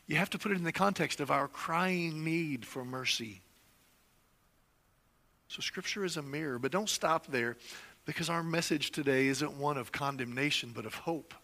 You 0.09 0.15
have 0.15 0.31
to 0.31 0.39
put 0.39 0.51
it 0.51 0.57
in 0.57 0.63
the 0.63 0.71
context 0.71 1.19
of 1.19 1.29
our 1.29 1.47
crying 1.47 2.23
need 2.23 2.65
for 2.65 2.83
mercy. 2.83 3.41
So, 5.49 5.61
Scripture 5.61 6.03
is 6.03 6.17
a 6.17 6.23
mirror, 6.23 6.57
but 6.57 6.71
don't 6.71 6.89
stop 6.89 7.27
there 7.27 7.57
because 8.05 8.27
our 8.27 8.41
message 8.41 8.89
today 8.89 9.27
isn't 9.27 9.53
one 9.53 9.77
of 9.77 9.91
condemnation, 9.91 10.71
but 10.73 10.87
of 10.87 10.95
hope. 10.95 11.35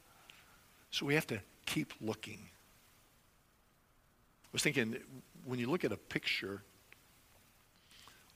So, 0.90 1.06
we 1.06 1.14
have 1.14 1.28
to 1.28 1.40
keep 1.68 1.94
looking. 2.02 2.40
I 4.46 4.50
was 4.52 4.64
thinking, 4.64 4.98
when 5.44 5.60
you 5.60 5.70
look 5.70 5.84
at 5.84 5.92
a 5.92 5.98
picture, 5.98 6.64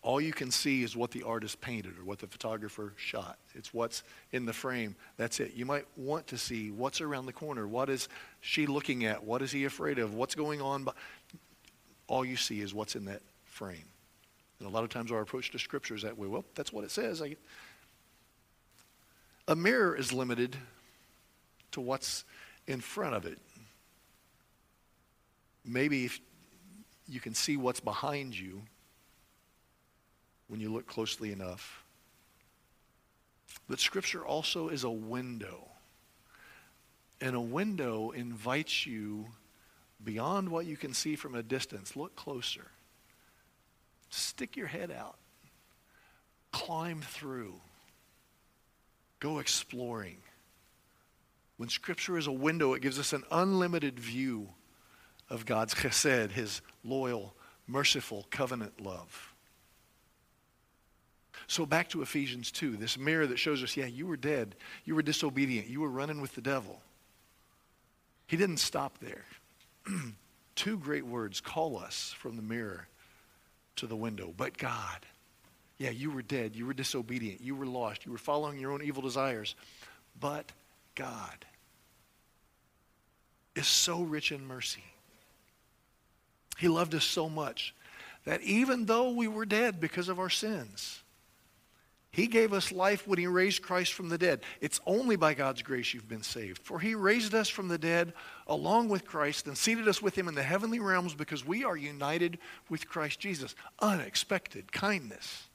all 0.02 0.22
you 0.22 0.32
can 0.32 0.50
see 0.50 0.84
is 0.84 0.96
what 0.96 1.12
the 1.12 1.24
artist 1.24 1.60
painted 1.60 1.98
or 2.00 2.06
what 2.06 2.20
the 2.20 2.28
photographer 2.28 2.94
shot. 2.96 3.38
It's 3.54 3.74
what's 3.74 4.04
in 4.32 4.46
the 4.46 4.54
frame. 4.54 4.96
That's 5.18 5.42
it. 5.42 5.54
You 5.56 5.66
might 5.66 5.86
want 5.98 6.28
to 6.28 6.38
see 6.38 6.72
what's 6.72 7.02
around 7.02 7.26
the 7.26 7.34
corner. 7.34 7.68
What 7.68 7.90
is 7.90 8.08
she 8.40 8.66
looking 8.66 9.06
at? 9.06 9.24
What 9.24 9.42
is 9.42 9.52
he 9.52 9.66
afraid 9.66 10.00
of? 10.00 10.14
What's 10.14 10.36
going 10.36 10.62
on? 10.62 10.88
All 12.08 12.24
you 12.24 12.38
see 12.38 12.62
is 12.62 12.74
what's 12.74 12.96
in 12.96 13.06
that 13.06 13.22
frame. 13.44 13.86
And 14.60 14.68
a 14.68 14.72
lot 14.72 14.84
of 14.84 14.90
times 14.90 15.12
our 15.12 15.22
approach 15.22 15.52
to 15.52 15.60
Scripture 15.60 15.96
is 15.96 16.04
that 16.04 16.18
way. 16.18 16.28
Well, 16.28 16.46
that's 16.56 16.72
what 16.72 16.86
it 16.86 16.92
says. 16.92 17.22
A 19.48 19.56
mirror 19.56 19.98
is 19.98 20.14
limited 20.14 20.56
to 21.72 21.82
what's 21.82 22.24
in 22.68 22.80
front 22.80 23.16
of 23.16 23.26
it. 23.26 23.38
Maybe 25.66 26.06
if 26.06 26.22
you 27.08 27.20
can 27.20 27.34
see 27.34 27.58
what's 27.58 27.82
behind 27.82 28.38
you 28.38 28.62
when 30.50 30.60
you 30.60 30.74
look 30.74 30.88
closely 30.88 31.32
enough. 31.32 31.84
But 33.70 33.80
Scripture 33.80 34.26
also 34.26 34.68
is 34.68 34.84
a 34.84 34.90
window. 34.90 35.70
And 37.22 37.36
a 37.36 37.42
window 37.42 38.12
invites 38.12 38.86
you 38.86 39.28
beyond 40.04 40.50
what 40.50 40.66
you 40.66 40.76
can 40.76 40.94
see 40.94 41.16
from 41.16 41.36
a 41.36 41.44
distance. 41.44 41.96
Look 41.96 42.16
closer. 42.16 42.68
Stick 44.10 44.58
your 44.58 44.68
head 44.68 44.92
out. 44.92 45.18
Climb 46.52 47.02
through. 47.02 47.54
Go 49.20 49.40
exploring. 49.40 50.18
When 51.58 51.70
Scripture 51.70 52.18
is 52.18 52.26
a 52.26 52.32
window, 52.32 52.74
it 52.74 52.82
gives 52.82 52.98
us 52.98 53.14
an 53.14 53.24
unlimited 53.32 54.00
view 54.00 54.50
of 55.30 55.46
God's 55.46 55.76
chesed, 55.76 56.32
his 56.32 56.62
loyal, 56.84 57.36
merciful 57.68 58.26
covenant 58.32 58.82
love. 58.82 59.29
So 61.50 61.66
back 61.66 61.90
to 61.90 62.04
Ephesians 62.04 62.52
2, 62.52 62.78
this 62.78 62.96
mirror 62.96 63.26
that 63.26 63.40
shows 63.40 63.64
us, 63.64 63.76
yeah, 63.76 63.88
you 63.88 64.06
were 64.06 64.16
dead. 64.16 64.54
You 64.86 64.94
were 64.94 65.02
disobedient. 65.02 65.68
You 65.68 65.82
were 65.82 65.90
running 65.90 66.22
with 66.22 66.36
the 66.36 66.42
devil. 66.42 66.80
He 68.28 68.38
didn't 68.38 68.58
stop 68.58 69.00
there. 69.00 69.26
Two 70.56 70.78
great 70.78 71.08
words 71.08 71.42
call 71.42 71.80
us 71.80 72.14
from 72.20 72.36
the 72.36 72.44
mirror 72.44 72.88
to 73.78 73.88
the 73.88 73.96
window. 73.96 74.32
But 74.38 74.60
God. 74.60 75.00
Yeah, 75.80 75.90
you 75.90 76.12
were 76.12 76.22
dead. 76.22 76.56
You 76.56 76.68
were 76.68 76.74
disobedient. 76.74 77.42
You 77.42 77.56
were 77.56 77.66
lost. 77.66 78.06
You 78.06 78.12
were 78.12 78.20
following 78.20 78.60
your 78.60 78.72
own 78.72 78.84
evil 78.84 79.02
desires. 79.02 79.56
But 80.20 80.52
God 80.94 81.46
is 83.56 83.66
so 83.66 84.04
rich 84.04 84.32
in 84.32 84.46
mercy. 84.46 84.84
He 86.60 86.68
loved 86.68 86.94
us 86.94 87.06
so 87.06 87.28
much 87.28 87.74
that 88.26 88.42
even 88.42 88.86
though 88.86 89.10
we 89.10 89.28
were 89.28 89.48
dead 89.48 89.82
because 89.82 90.10
of 90.10 90.20
our 90.20 90.30
sins, 90.30 91.02
he 92.12 92.26
gave 92.26 92.54
us 92.54 92.72
life 92.72 93.08
when 93.08 93.20
he 93.20 93.28
raised 93.28 93.62
Christ 93.62 93.94
from 93.94 94.10
the 94.10 94.18
dead. 94.18 94.42
It's 94.62 94.82
only 94.88 95.16
by 95.16 95.36
God's 95.36 95.62
grace 95.62 95.94
you've 95.94 96.10
been 96.10 96.24
saved. 96.24 96.62
For 96.64 96.80
he 96.80 96.96
raised 96.96 97.36
us 97.36 97.50
from 97.50 97.68
the 97.68 97.78
dead 97.78 98.14
along 98.48 98.90
with 98.90 99.06
Christ 99.06 99.46
and 99.46 99.56
seated 99.56 99.88
us 99.88 100.02
with 100.02 100.18
him 100.18 100.28
in 100.28 100.34
the 100.34 100.42
heavenly 100.42 100.80
realms 100.80 101.14
because 101.14 101.46
we 101.46 101.64
are 101.64 101.78
united 101.78 102.40
with 102.68 102.90
Christ 102.90 103.20
Jesus. 103.20 103.54
Unexpected 103.80 104.72
kindness. 104.72 105.50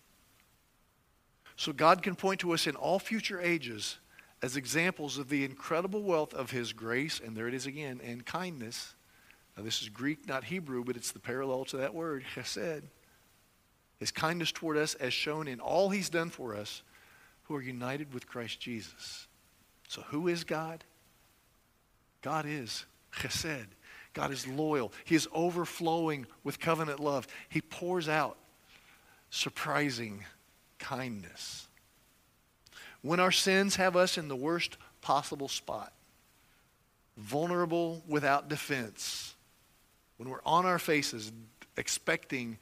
So 1.56 1.73
God 1.73 2.02
can 2.02 2.14
point 2.14 2.40
to 2.40 2.52
us 2.52 2.66
in 2.66 2.76
all 2.76 3.00
future 3.00 3.40
ages 3.40 3.99
as 4.40 4.56
examples 4.56 5.18
of 5.18 5.28
the 5.28 5.44
incredible 5.44 6.02
wealth 6.02 6.34
of 6.34 6.50
his 6.50 6.73
grace, 6.73 7.20
and 7.25 7.37
there 7.37 7.49
it 7.49 7.54
is 7.54 7.66
again, 7.66 8.00
and 8.04 8.26
kindness. 8.26 8.94
Now, 9.56 9.62
this 9.62 9.80
is 9.82 9.88
Greek, 9.88 10.28
not 10.28 10.44
Hebrew, 10.44 10.84
but 10.84 10.96
it's 10.96 11.12
the 11.12 11.20
parallel 11.20 11.64
to 11.66 11.78
that 11.78 11.94
word, 11.94 12.25
chesed 12.34 12.82
his 14.04 14.10
kindness 14.10 14.52
toward 14.52 14.76
us 14.76 14.94
as 14.96 15.14
shown 15.14 15.48
in 15.48 15.60
all 15.60 15.88
he's 15.88 16.10
done 16.10 16.28
for 16.28 16.54
us 16.54 16.82
who 17.44 17.56
are 17.56 17.62
united 17.62 18.12
with 18.12 18.26
Christ 18.26 18.60
Jesus. 18.60 19.26
So 19.88 20.02
who 20.02 20.28
is 20.28 20.44
God? 20.44 20.84
God 22.20 22.44
is 22.46 22.84
chesed. 23.16 23.68
God 24.12 24.30
is 24.30 24.46
loyal. 24.46 24.92
He 25.06 25.14
is 25.14 25.26
overflowing 25.32 26.26
with 26.42 26.60
covenant 26.60 27.00
love. 27.00 27.26
He 27.48 27.62
pours 27.62 28.06
out 28.06 28.36
surprising 29.30 30.26
kindness. 30.78 31.66
When 33.00 33.20
our 33.20 33.32
sins 33.32 33.76
have 33.76 33.96
us 33.96 34.18
in 34.18 34.28
the 34.28 34.36
worst 34.36 34.76
possible 35.00 35.48
spot, 35.48 35.94
vulnerable 37.16 38.02
without 38.06 38.50
defense, 38.50 39.34
when 40.18 40.28
we're 40.28 40.44
on 40.44 40.66
our 40.66 40.78
faces 40.78 41.32
expecting 41.78 42.58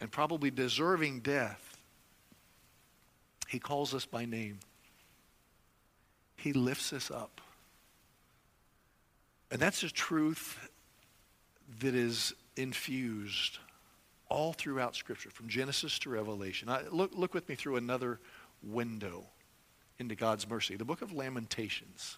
and 0.00 0.10
probably 0.10 0.50
deserving 0.50 1.20
death, 1.20 1.76
he 3.48 3.58
calls 3.58 3.94
us 3.94 4.06
by 4.06 4.24
name. 4.24 4.60
He 6.36 6.52
lifts 6.52 6.92
us 6.92 7.10
up. 7.10 7.40
And 9.50 9.60
that's 9.60 9.82
a 9.82 9.90
truth 9.90 10.70
that 11.80 11.94
is 11.94 12.34
infused 12.56 13.58
all 14.28 14.52
throughout 14.52 14.94
Scripture, 14.94 15.30
from 15.30 15.48
Genesis 15.48 15.98
to 16.00 16.10
Revelation. 16.10 16.68
I, 16.68 16.82
look, 16.90 17.10
look 17.14 17.34
with 17.34 17.48
me 17.48 17.56
through 17.56 17.76
another 17.76 18.20
window 18.62 19.26
into 19.98 20.14
God's 20.14 20.48
mercy. 20.48 20.76
The 20.76 20.84
book 20.84 21.02
of 21.02 21.12
Lamentations. 21.12 22.16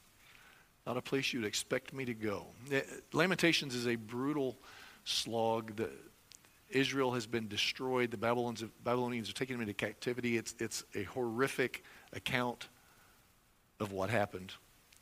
Not 0.87 0.97
a 0.97 1.03
place 1.03 1.33
you'd 1.33 1.45
expect 1.45 1.93
me 1.93 2.05
to 2.05 2.15
go. 2.15 2.47
Eh, 2.71 2.83
Lamentations 3.13 3.75
is 3.75 3.87
a 3.87 3.97
brutal 3.97 4.59
slog. 5.05 5.77
The, 5.77 5.89
Israel 6.73 7.13
has 7.13 7.27
been 7.27 7.49
destroyed. 7.49 8.11
The 8.11 8.17
Babylonians, 8.17 8.65
Babylonians 8.85 9.31
are 9.31 9.35
taking 9.35 9.57
them 9.57 9.63
into 9.63 9.75
captivity. 9.75 10.37
It's, 10.37 10.55
it's 10.59 10.85
a 10.95 11.05
horrific 11.05 11.85
account 12.13 12.69
of 13.81 13.93
what 13.93 14.11
happened. 14.11 14.53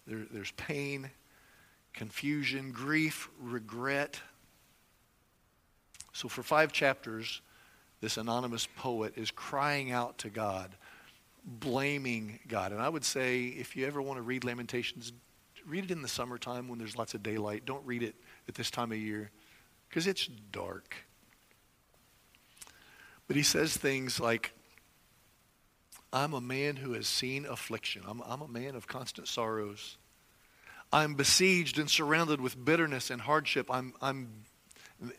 There, 0.07 0.27
there's 0.31 0.53
pain, 0.53 1.11
confusion, 1.93 2.73
grief, 2.73 3.29
regret. 3.41 4.21
So, 6.13 6.29
for 6.29 6.43
five 6.43 6.73
chapters, 6.73 7.41
this 8.01 8.17
anonymous 8.17 8.67
poet 8.77 9.15
is 9.17 9.31
crying 9.31 9.93
out 9.93 10.19
to 10.19 10.31
God, 10.31 10.71
blaming 11.45 12.41
God. 12.49 12.73
And 12.73 12.81
I 12.81 12.89
would 12.89 13.05
say, 13.05 13.45
if 13.47 13.77
you 13.77 13.87
ever 13.87 14.01
want 14.01 14.19
to 14.19 14.23
read 14.23 14.45
Lamentations, 14.45 15.13
read 15.67 15.85
it 15.85 15.91
in 15.91 16.03
the 16.03 16.09
summertime 16.09 16.69
when 16.69 16.79
there's 16.79 16.97
lots 16.97 17.15
of 17.15 17.23
daylight. 17.23 17.65
Don't 17.67 17.85
read 17.87 18.03
it 18.03 18.15
at 18.49 18.55
this 18.55 18.71
time 18.71 18.93
of 18.93 18.99
year 18.99 19.31
because 19.89 20.07
it's 20.07 20.27
dark. 20.27 20.97
But 23.31 23.37
he 23.37 23.45
says 23.45 23.77
things 23.77 24.19
like, 24.19 24.51
I'm 26.13 26.35
a 26.35 26.41
man 26.41 26.75
who 26.75 26.95
has 26.95 27.07
seen 27.07 27.47
affliction. 27.47 28.03
I'm, 28.05 28.21
I'm 28.27 28.41
a 28.43 28.49
man 28.49 28.75
of 28.75 28.89
constant 28.89 29.29
sorrows. 29.29 29.99
I'm 30.93 31.15
besieged 31.15 31.79
and 31.79 31.89
surrounded 31.89 32.41
with 32.41 32.65
bitterness 32.65 33.09
and 33.09 33.21
hardship. 33.23 33.69
I'm, 33.71 33.95
I'm, 34.03 34.33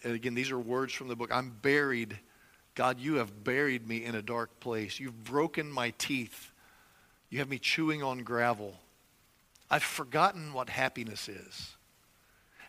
again, 0.03 0.33
these 0.33 0.51
are 0.51 0.59
words 0.59 0.91
from 0.91 1.07
the 1.07 1.15
book. 1.15 1.29
I'm 1.31 1.55
buried. 1.61 2.19
God, 2.75 2.99
you 2.99 3.13
have 3.13 3.45
buried 3.45 3.87
me 3.87 4.03
in 4.03 4.15
a 4.15 4.21
dark 4.21 4.59
place. 4.59 4.99
You've 4.99 5.23
broken 5.23 5.71
my 5.71 5.91
teeth. 5.97 6.51
You 7.29 7.39
have 7.39 7.47
me 7.47 7.59
chewing 7.59 8.03
on 8.03 8.23
gravel. 8.23 8.75
I've 9.69 9.83
forgotten 9.83 10.51
what 10.51 10.67
happiness 10.67 11.29
is. 11.29 11.77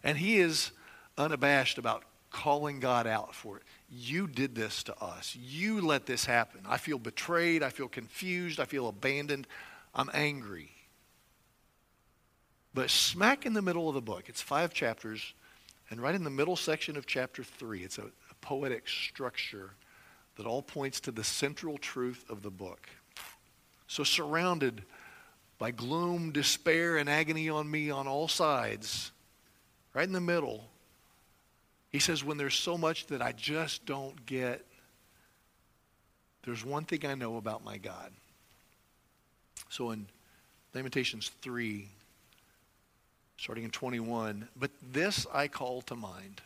And 0.04 0.16
he 0.16 0.38
is 0.38 0.70
unabashed 1.18 1.78
about 1.78 2.04
calling 2.30 2.78
God 2.78 3.08
out 3.08 3.34
for 3.34 3.56
it. 3.56 3.64
You 3.94 4.26
did 4.26 4.54
this 4.54 4.82
to 4.84 4.98
us. 5.02 5.36
You 5.38 5.82
let 5.82 6.06
this 6.06 6.24
happen. 6.24 6.62
I 6.66 6.78
feel 6.78 6.98
betrayed. 6.98 7.62
I 7.62 7.68
feel 7.68 7.88
confused. 7.88 8.58
I 8.58 8.64
feel 8.64 8.88
abandoned. 8.88 9.46
I'm 9.94 10.08
angry. 10.14 10.70
But 12.72 12.88
smack 12.88 13.44
in 13.44 13.52
the 13.52 13.60
middle 13.60 13.88
of 13.88 13.94
the 13.94 14.00
book, 14.00 14.30
it's 14.30 14.40
five 14.40 14.72
chapters, 14.72 15.34
and 15.90 16.00
right 16.00 16.14
in 16.14 16.24
the 16.24 16.30
middle 16.30 16.56
section 16.56 16.96
of 16.96 17.04
chapter 17.04 17.44
three, 17.44 17.82
it's 17.82 17.98
a, 17.98 18.04
a 18.04 18.34
poetic 18.40 18.88
structure 18.88 19.72
that 20.36 20.46
all 20.46 20.62
points 20.62 20.98
to 21.00 21.10
the 21.10 21.22
central 21.22 21.76
truth 21.76 22.24
of 22.30 22.40
the 22.40 22.50
book. 22.50 22.88
So, 23.88 24.04
surrounded 24.04 24.84
by 25.58 25.70
gloom, 25.70 26.32
despair, 26.32 26.96
and 26.96 27.10
agony 27.10 27.50
on 27.50 27.70
me 27.70 27.90
on 27.90 28.08
all 28.08 28.26
sides, 28.26 29.12
right 29.92 30.06
in 30.06 30.14
the 30.14 30.20
middle, 30.20 30.70
he 31.92 31.98
says, 31.98 32.24
when 32.24 32.38
there's 32.38 32.54
so 32.54 32.78
much 32.78 33.06
that 33.06 33.20
I 33.20 33.32
just 33.32 33.84
don't 33.84 34.24
get, 34.24 34.64
there's 36.44 36.64
one 36.64 36.84
thing 36.84 37.04
I 37.06 37.14
know 37.14 37.36
about 37.36 37.62
my 37.62 37.76
God. 37.76 38.10
So 39.68 39.90
in 39.90 40.06
Lamentations 40.74 41.30
3, 41.42 41.86
starting 43.36 43.64
in 43.64 43.70
21, 43.70 44.48
but 44.58 44.70
this 44.92 45.26
I 45.32 45.48
call 45.48 45.82
to 45.82 45.94
mind. 45.94 46.40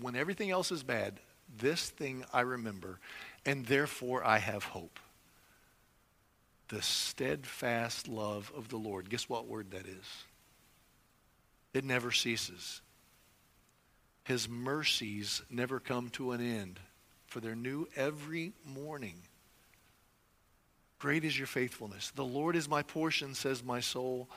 When 0.00 0.14
everything 0.16 0.50
else 0.50 0.70
is 0.70 0.82
bad, 0.82 1.14
this 1.58 1.90
thing 1.90 2.24
I 2.32 2.42
remember, 2.42 2.98
and 3.44 3.66
therefore 3.66 4.24
I 4.24 4.38
have 4.38 4.64
hope. 4.64 4.98
The 6.68 6.82
steadfast 6.82 8.08
love 8.08 8.52
of 8.56 8.68
the 8.68 8.76
Lord. 8.76 9.10
Guess 9.10 9.28
what 9.28 9.46
word 9.46 9.70
that 9.72 9.86
is? 9.86 10.24
It 11.72 11.84
never 11.84 12.10
ceases. 12.12 12.80
His 14.24 14.48
mercies 14.48 15.42
never 15.50 15.78
come 15.78 16.08
to 16.10 16.32
an 16.32 16.40
end, 16.40 16.80
for 17.26 17.40
they're 17.40 17.54
new 17.54 17.86
every 17.94 18.52
morning. 18.64 19.16
Great 20.98 21.24
is 21.24 21.36
your 21.36 21.46
faithfulness. 21.46 22.10
The 22.14 22.24
Lord 22.24 22.56
is 22.56 22.68
my 22.68 22.82
portion, 22.82 23.34
says 23.34 23.62
my 23.62 23.80
soul. 23.80 24.28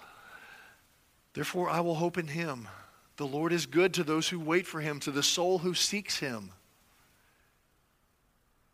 Therefore, 1.33 1.69
I 1.69 1.79
will 1.79 1.95
hope 1.95 2.17
in 2.17 2.27
him. 2.27 2.67
The 3.15 3.25
Lord 3.25 3.53
is 3.53 3.65
good 3.65 3.93
to 3.93 4.03
those 4.03 4.27
who 4.27 4.39
wait 4.39 4.67
for 4.67 4.81
him, 4.81 4.99
to 5.01 5.11
the 5.11 5.23
soul 5.23 5.59
who 5.59 5.73
seeks 5.73 6.19
him. 6.19 6.51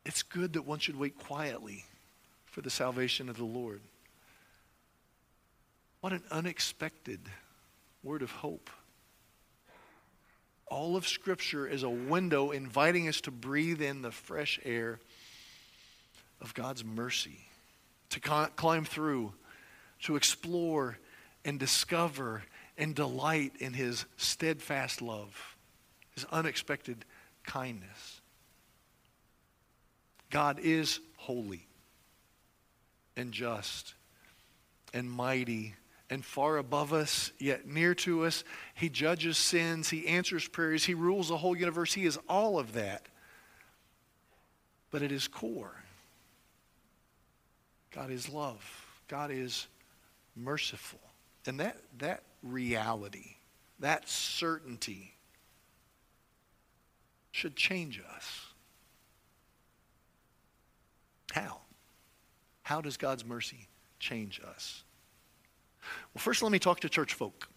It's 0.05 0.23
good 0.23 0.53
that 0.53 0.63
one 0.63 0.79
should 0.79 0.97
wait 0.97 1.17
quietly 1.17 1.85
for 2.45 2.61
the 2.61 2.69
salvation 2.69 3.29
of 3.29 3.37
the 3.37 3.45
Lord. 3.45 3.81
What 6.01 6.11
an 6.11 6.23
unexpected 6.31 7.19
word 8.01 8.23
of 8.23 8.31
hope. 8.31 8.69
All 10.67 10.95
of 10.95 11.07
Scripture 11.07 11.67
is 11.67 11.83
a 11.83 11.89
window 11.89 12.51
inviting 12.51 13.07
us 13.07 13.21
to 13.21 13.31
breathe 13.31 13.81
in 13.81 14.01
the 14.01 14.11
fresh 14.11 14.59
air 14.63 14.99
of 16.41 16.53
God's 16.53 16.83
mercy, 16.83 17.47
to 18.09 18.19
climb 18.19 18.85
through, 18.85 19.33
to 20.03 20.15
explore 20.15 20.97
and 21.45 21.59
discover 21.59 22.43
and 22.77 22.95
delight 22.95 23.53
in 23.59 23.73
His 23.73 24.05
steadfast 24.17 25.01
love, 25.01 25.55
His 26.15 26.25
unexpected 26.31 27.05
kindness. 27.43 28.21
God 30.29 30.59
is 30.59 30.99
holy 31.17 31.67
and 33.15 33.31
just 33.31 33.93
and 34.93 35.09
mighty 35.09 35.75
and 36.13 36.23
far 36.23 36.57
above 36.57 36.93
us, 36.93 37.31
yet 37.39 37.65
near 37.65 37.95
to 37.95 38.23
us. 38.23 38.43
He 38.75 38.87
judges 38.87 39.35
sins. 39.35 39.89
He 39.89 40.07
answers 40.07 40.47
prayers. 40.47 40.85
He 40.85 40.93
rules 40.93 41.29
the 41.29 41.37
whole 41.37 41.57
universe. 41.57 41.91
He 41.91 42.05
is 42.05 42.19
all 42.29 42.59
of 42.59 42.73
that. 42.73 43.07
But 44.91 45.01
at 45.01 45.09
his 45.09 45.27
core, 45.27 45.73
God 47.89 48.11
is 48.11 48.29
love. 48.29 48.63
God 49.07 49.31
is 49.31 49.65
merciful. 50.35 50.99
And 51.47 51.59
that, 51.59 51.77
that 51.97 52.21
reality, 52.43 53.37
that 53.79 54.07
certainty 54.07 55.15
should 57.31 57.55
change 57.55 57.99
us. 58.15 58.45
How? 61.31 61.57
How 62.61 62.81
does 62.81 62.97
God's 62.97 63.25
mercy 63.25 63.67
change 63.97 64.39
us? 64.47 64.82
Well, 66.13 66.21
first, 66.21 66.41
let 66.41 66.51
me 66.51 66.59
talk 66.59 66.79
to 66.81 66.89
church 66.89 67.13
folk. 67.13 67.47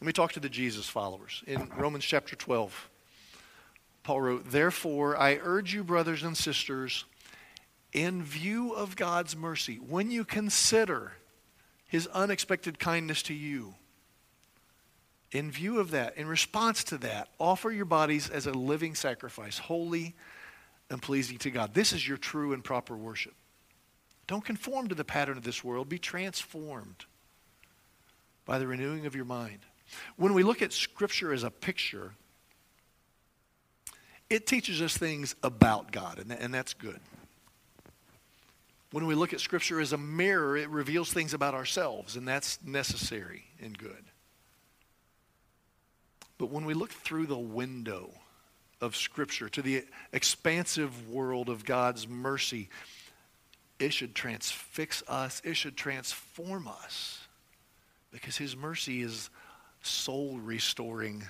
Let 0.00 0.06
me 0.06 0.12
talk 0.12 0.32
to 0.32 0.40
the 0.40 0.48
Jesus 0.48 0.88
followers. 0.88 1.42
In 1.46 1.70
Romans 1.76 2.04
chapter 2.04 2.36
12, 2.36 2.90
Paul 4.02 4.20
wrote, 4.20 4.50
Therefore, 4.50 5.16
I 5.16 5.38
urge 5.42 5.72
you, 5.74 5.82
brothers 5.82 6.22
and 6.22 6.36
sisters, 6.36 7.04
in 7.92 8.22
view 8.22 8.72
of 8.72 8.94
God's 8.94 9.34
mercy, 9.34 9.76
when 9.76 10.10
you 10.10 10.24
consider 10.24 11.12
his 11.86 12.06
unexpected 12.08 12.78
kindness 12.78 13.22
to 13.22 13.34
you, 13.34 13.74
in 15.32 15.50
view 15.50 15.80
of 15.80 15.90
that, 15.90 16.16
in 16.16 16.26
response 16.26 16.84
to 16.84 16.98
that, 16.98 17.28
offer 17.38 17.70
your 17.70 17.84
bodies 17.84 18.28
as 18.28 18.46
a 18.46 18.52
living 18.52 18.94
sacrifice, 18.94 19.58
holy 19.58 20.14
and 20.90 21.02
pleasing 21.02 21.38
to 21.38 21.50
God. 21.50 21.74
This 21.74 21.92
is 21.92 22.06
your 22.06 22.16
true 22.16 22.52
and 22.52 22.62
proper 22.62 22.96
worship. 22.96 23.34
Don't 24.26 24.44
conform 24.44 24.88
to 24.88 24.94
the 24.94 25.04
pattern 25.04 25.36
of 25.36 25.44
this 25.44 25.62
world. 25.62 25.88
Be 25.88 25.98
transformed 25.98 27.04
by 28.44 28.58
the 28.58 28.66
renewing 28.66 29.06
of 29.06 29.14
your 29.14 29.24
mind. 29.24 29.60
When 30.16 30.34
we 30.34 30.42
look 30.42 30.62
at 30.62 30.72
Scripture 30.72 31.32
as 31.32 31.44
a 31.44 31.50
picture, 31.50 32.12
it 34.28 34.46
teaches 34.46 34.82
us 34.82 34.96
things 34.96 35.36
about 35.42 35.92
God, 35.92 36.18
and, 36.18 36.32
and 36.32 36.52
that's 36.52 36.74
good. 36.74 37.00
When 38.90 39.06
we 39.06 39.14
look 39.14 39.32
at 39.32 39.40
Scripture 39.40 39.80
as 39.80 39.92
a 39.92 39.98
mirror, 39.98 40.56
it 40.56 40.68
reveals 40.70 41.12
things 41.12 41.34
about 41.34 41.54
ourselves, 41.54 42.16
and 42.16 42.26
that's 42.26 42.58
necessary 42.64 43.44
and 43.60 43.76
good. 43.76 44.04
But 46.38 46.50
when 46.50 46.64
we 46.64 46.74
look 46.74 46.90
through 46.90 47.26
the 47.26 47.38
window 47.38 48.10
of 48.80 48.96
Scripture 48.96 49.48
to 49.50 49.62
the 49.62 49.84
expansive 50.12 51.08
world 51.08 51.48
of 51.48 51.64
God's 51.64 52.08
mercy, 52.08 52.68
it 53.78 53.92
should 53.92 54.14
transfix 54.14 55.02
us, 55.08 55.42
it 55.44 55.54
should 55.54 55.76
transform 55.76 56.68
us 56.68 57.26
because 58.10 58.36
His 58.36 58.56
mercy 58.56 59.02
is 59.02 59.30
soul 59.82 60.38
restoring, 60.38 61.24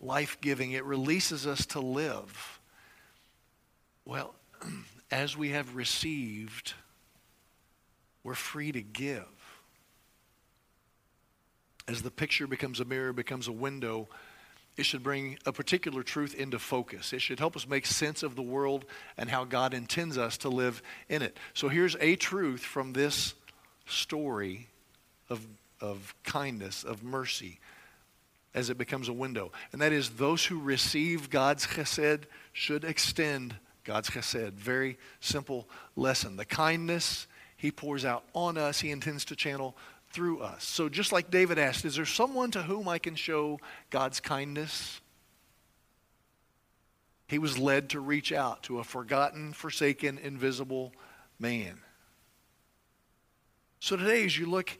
life 0.00 0.38
giving. 0.40 0.72
It 0.72 0.84
releases 0.84 1.46
us 1.46 1.66
to 1.66 1.80
live. 1.80 2.60
Well, 4.04 4.34
as 5.10 5.36
we 5.36 5.50
have 5.50 5.76
received, 5.76 6.74
we're 8.24 8.34
free 8.34 8.72
to 8.72 8.82
give. 8.82 9.24
As 11.88 12.02
the 12.02 12.10
picture 12.10 12.46
becomes 12.46 12.80
a 12.80 12.84
mirror, 12.84 13.12
becomes 13.12 13.48
a 13.48 13.52
window, 13.52 14.08
it 14.76 14.84
should 14.84 15.02
bring 15.02 15.38
a 15.44 15.52
particular 15.52 16.02
truth 16.02 16.34
into 16.34 16.58
focus. 16.58 17.12
It 17.12 17.20
should 17.20 17.38
help 17.38 17.56
us 17.56 17.66
make 17.68 17.84
sense 17.84 18.22
of 18.22 18.36
the 18.36 18.42
world 18.42 18.84
and 19.16 19.28
how 19.28 19.44
God 19.44 19.74
intends 19.74 20.16
us 20.16 20.38
to 20.38 20.48
live 20.48 20.82
in 21.08 21.22
it. 21.22 21.36
So 21.54 21.68
here's 21.68 21.96
a 22.00 22.16
truth 22.16 22.60
from 22.60 22.92
this 22.92 23.34
story 23.86 24.68
of, 25.28 25.46
of 25.80 26.14
kindness, 26.24 26.84
of 26.84 27.02
mercy, 27.02 27.58
as 28.54 28.70
it 28.70 28.78
becomes 28.78 29.08
a 29.08 29.12
window. 29.12 29.52
And 29.72 29.82
that 29.82 29.92
is 29.92 30.10
those 30.10 30.44
who 30.44 30.60
receive 30.60 31.30
God's 31.30 31.66
chesed 31.66 32.24
should 32.52 32.84
extend 32.84 33.56
God's 33.84 34.10
chesed. 34.10 34.52
Very 34.52 34.98
simple 35.20 35.68
lesson. 35.96 36.36
The 36.36 36.44
kindness 36.44 37.26
he 37.56 37.70
pours 37.70 38.04
out 38.04 38.24
on 38.32 38.56
us, 38.56 38.80
he 38.80 38.90
intends 38.90 39.24
to 39.26 39.36
channel 39.36 39.76
through 40.10 40.40
us. 40.40 40.64
So 40.64 40.88
just 40.88 41.12
like 41.12 41.30
David 41.30 41.58
asked, 41.58 41.84
is 41.84 41.96
there 41.96 42.04
someone 42.04 42.50
to 42.52 42.62
whom 42.62 42.88
I 42.88 42.98
can 42.98 43.14
show 43.14 43.60
God's 43.90 44.20
kindness? 44.20 45.00
He 47.28 47.38
was 47.38 47.58
led 47.58 47.90
to 47.90 48.00
reach 48.00 48.32
out 48.32 48.64
to 48.64 48.80
a 48.80 48.84
forgotten, 48.84 49.52
forsaken, 49.52 50.18
invisible 50.18 50.92
man. 51.38 51.80
So 53.78 53.96
today, 53.96 54.24
as 54.24 54.36
you 54.36 54.46
look 54.46 54.76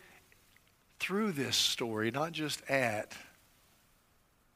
through 0.99 1.33
this 1.33 1.57
story, 1.57 2.11
not 2.11 2.33
just 2.33 2.61
at, 2.69 3.17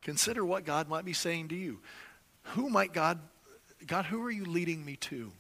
consider 0.03 0.45
what 0.45 0.65
God 0.65 0.89
might 0.89 1.05
be 1.05 1.13
saying 1.13 1.49
to 1.49 1.55
you. 1.55 1.81
Who 2.43 2.69
might 2.69 2.93
God, 2.93 3.21
God, 3.87 4.05
who 4.07 4.23
are 4.25 4.31
you 4.31 4.45
leading 4.45 4.85
me 4.85 4.97
to? 4.97 5.33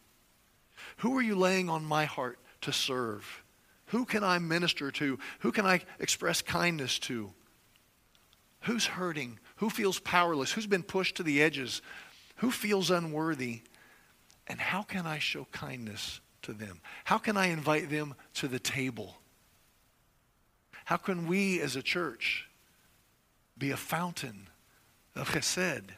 Who 0.98 1.18
are 1.18 1.22
you 1.22 1.34
laying 1.34 1.68
on 1.68 1.84
my 1.84 2.04
heart 2.04 2.38
to 2.62 2.72
serve? 2.72 3.43
Who 3.94 4.04
can 4.04 4.24
I 4.24 4.40
minister 4.40 4.90
to? 4.90 5.20
Who 5.38 5.52
can 5.52 5.66
I 5.66 5.80
express 6.00 6.42
kindness 6.42 6.98
to? 6.98 7.32
Who's 8.62 8.86
hurting? 8.86 9.38
Who 9.58 9.70
feels 9.70 10.00
powerless? 10.00 10.50
Who's 10.50 10.66
been 10.66 10.82
pushed 10.82 11.14
to 11.18 11.22
the 11.22 11.40
edges? 11.40 11.80
Who 12.38 12.50
feels 12.50 12.90
unworthy? 12.90 13.60
And 14.48 14.58
how 14.58 14.82
can 14.82 15.06
I 15.06 15.20
show 15.20 15.46
kindness 15.52 16.20
to 16.42 16.52
them? 16.52 16.80
How 17.04 17.18
can 17.18 17.36
I 17.36 17.46
invite 17.46 17.88
them 17.88 18.16
to 18.34 18.48
the 18.48 18.58
table? 18.58 19.16
How 20.86 20.96
can 20.96 21.28
we 21.28 21.60
as 21.60 21.76
a 21.76 21.82
church 21.82 22.48
be 23.56 23.70
a 23.70 23.76
fountain 23.76 24.48
of 25.14 25.30
chesed? 25.30 25.90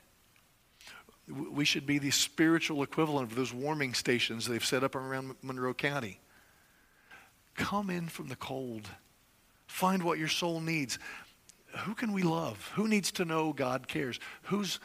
We 1.27 1.65
should 1.65 1.87
be 1.87 1.99
the 1.99 2.11
spiritual 2.11 2.83
equivalent 2.83 3.31
of 3.31 3.39
those 3.39 3.55
warming 3.55 3.95
stations 3.95 4.45
they've 4.45 4.63
set 4.63 4.85
up 4.85 4.95
around 4.95 5.35
Monroe 5.41 5.73
County. 5.73 6.21
Come 7.57 7.91
in 7.91 8.09
from 8.09 8.29
the 8.29 8.37
cold. 8.37 8.89
Find 9.67 10.03
what 10.03 10.19
your 10.19 10.29
soul 10.29 10.61
needs. 10.61 10.99
Who 11.79 11.95
can 11.95 12.13
we 12.13 12.23
love? 12.23 12.73
Who 12.75 12.89
needs 12.89 13.13
to 13.13 13.25
know 13.25 13.53
God 13.53 13.89
cares? 13.89 14.21
Whose, 14.45 14.79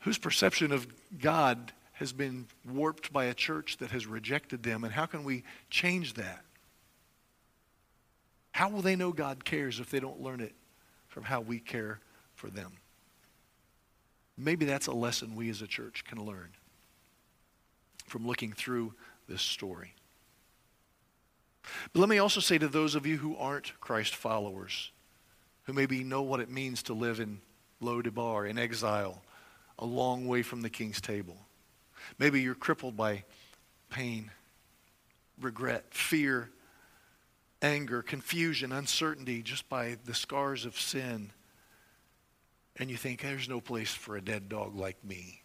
whose 0.00 0.18
perception 0.18 0.72
of 0.72 0.86
God 1.20 1.72
has 1.92 2.12
been 2.12 2.46
warped 2.66 3.12
by 3.12 3.26
a 3.26 3.34
church 3.34 3.78
that 3.78 3.90
has 3.90 4.06
rejected 4.06 4.62
them? 4.62 4.84
And 4.84 4.92
how 4.92 5.06
can 5.06 5.24
we 5.24 5.44
change 5.70 6.14
that? 6.14 6.42
How 8.52 8.68
will 8.68 8.82
they 8.82 8.96
know 8.96 9.12
God 9.12 9.44
cares 9.44 9.80
if 9.80 9.90
they 9.90 10.00
don't 10.00 10.20
learn 10.20 10.40
it 10.40 10.54
from 11.08 11.24
how 11.24 11.40
we 11.40 11.60
care 11.60 12.00
for 12.34 12.48
them? 12.48 12.72
Maybe 14.36 14.64
that's 14.64 14.86
a 14.86 14.92
lesson 14.92 15.36
we 15.36 15.50
as 15.50 15.62
a 15.62 15.66
church 15.66 16.04
can 16.06 16.24
learn 16.24 16.50
from 18.06 18.26
looking 18.26 18.52
through 18.52 18.94
this 19.28 19.42
story. 19.42 19.94
But 21.92 22.00
let 22.00 22.08
me 22.08 22.18
also 22.18 22.40
say 22.40 22.58
to 22.58 22.68
those 22.68 22.94
of 22.94 23.06
you 23.06 23.18
who 23.18 23.36
aren't 23.36 23.78
Christ 23.80 24.14
followers, 24.14 24.90
who 25.64 25.72
maybe 25.72 26.02
know 26.02 26.22
what 26.22 26.40
it 26.40 26.50
means 26.50 26.82
to 26.84 26.94
live 26.94 27.20
in 27.20 27.40
Lo-debar, 27.80 28.46
in 28.46 28.58
exile, 28.58 29.22
a 29.78 29.86
long 29.86 30.26
way 30.26 30.42
from 30.42 30.62
the 30.62 30.70
king's 30.70 31.00
table. 31.00 31.36
Maybe 32.18 32.40
you're 32.40 32.54
crippled 32.54 32.96
by 32.96 33.24
pain, 33.88 34.30
regret, 35.40 35.86
fear, 35.90 36.50
anger, 37.62 38.02
confusion, 38.02 38.72
uncertainty, 38.72 39.42
just 39.42 39.68
by 39.68 39.96
the 40.04 40.14
scars 40.14 40.64
of 40.64 40.78
sin. 40.78 41.32
and 42.80 42.90
you 42.90 42.96
think, 42.96 43.20
there's 43.20 43.48
no 43.48 43.60
place 43.60 43.90
for 43.90 44.16
a 44.16 44.22
dead 44.22 44.48
dog 44.48 44.74
like 44.74 45.02
me. 45.04 45.42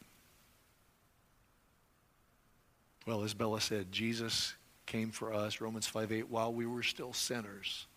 Well, 3.05 3.23
as 3.23 3.33
Bella 3.33 3.59
said, 3.61 3.91
Jesus 3.91 4.55
came 4.85 5.11
for 5.11 5.33
us, 5.33 5.61
Romans 5.61 5.87
5 5.87 6.11
8, 6.11 6.29
while 6.29 6.53
we 6.53 6.65
were 6.65 6.83
still 6.83 7.13
sinners. 7.13 7.87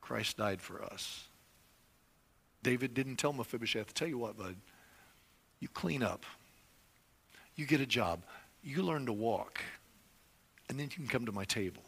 Christ 0.00 0.36
died 0.38 0.60
for 0.60 0.82
us. 0.82 1.24
David 2.62 2.94
didn't 2.94 3.16
tell 3.16 3.32
Mephibosheth, 3.32 3.94
tell 3.94 4.08
you 4.08 4.18
what, 4.18 4.36
bud, 4.36 4.56
you 5.60 5.68
clean 5.68 6.02
up, 6.02 6.24
you 7.56 7.66
get 7.66 7.80
a 7.80 7.86
job, 7.86 8.20
you 8.62 8.82
learn 8.82 9.06
to 9.06 9.12
walk, 9.12 9.62
and 10.68 10.78
then 10.78 10.86
you 10.86 10.96
can 10.96 11.06
come 11.06 11.26
to 11.26 11.32
my 11.32 11.44
table. 11.44 11.82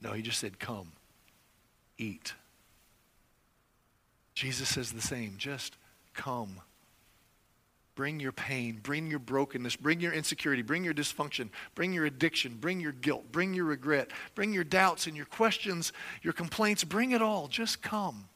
No, 0.00 0.12
he 0.12 0.22
just 0.22 0.38
said, 0.38 0.58
come, 0.58 0.92
eat. 1.98 2.34
Jesus 4.34 4.68
says 4.68 4.92
the 4.92 5.02
same, 5.02 5.34
just 5.36 5.76
come. 6.14 6.60
Bring 7.94 8.20
your 8.20 8.32
pain, 8.32 8.80
bring 8.82 9.06
your 9.06 9.18
brokenness, 9.18 9.76
bring 9.76 10.00
your 10.00 10.12
insecurity, 10.12 10.62
bring 10.62 10.82
your 10.82 10.94
dysfunction, 10.94 11.50
bring 11.74 11.92
your 11.92 12.06
addiction, 12.06 12.56
bring 12.58 12.80
your 12.80 12.92
guilt, 12.92 13.30
bring 13.30 13.52
your 13.52 13.66
regret, 13.66 14.10
bring 14.34 14.54
your 14.54 14.64
doubts 14.64 15.06
and 15.06 15.14
your 15.14 15.26
questions, 15.26 15.92
your 16.22 16.32
complaints, 16.32 16.84
bring 16.84 17.10
it 17.12 17.20
all. 17.20 17.48
Just 17.48 17.82
come. 17.82 18.28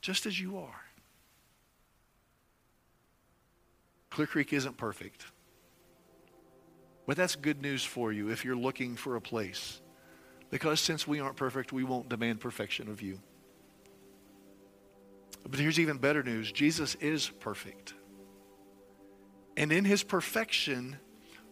Just 0.00 0.24
as 0.24 0.40
you 0.40 0.56
are. 0.56 0.80
Clear 4.08 4.26
Creek 4.26 4.52
isn't 4.54 4.76
perfect. 4.78 5.26
But 7.06 7.16
that's 7.16 7.36
good 7.36 7.60
news 7.60 7.84
for 7.84 8.12
you 8.12 8.30
if 8.30 8.44
you're 8.44 8.56
looking 8.56 8.96
for 8.96 9.16
a 9.16 9.20
place. 9.20 9.80
Because 10.50 10.80
since 10.80 11.06
we 11.06 11.20
aren't 11.20 11.36
perfect, 11.36 11.72
we 11.72 11.84
won't 11.84 12.08
demand 12.08 12.40
perfection 12.40 12.88
of 12.88 13.02
you. 13.02 13.20
But 15.50 15.58
here's 15.58 15.80
even 15.80 15.98
better 15.98 16.22
news 16.22 16.52
Jesus 16.52 16.94
is 16.96 17.28
perfect. 17.40 17.94
And 19.56 19.72
in 19.72 19.84
his 19.84 20.02
perfection, 20.02 20.96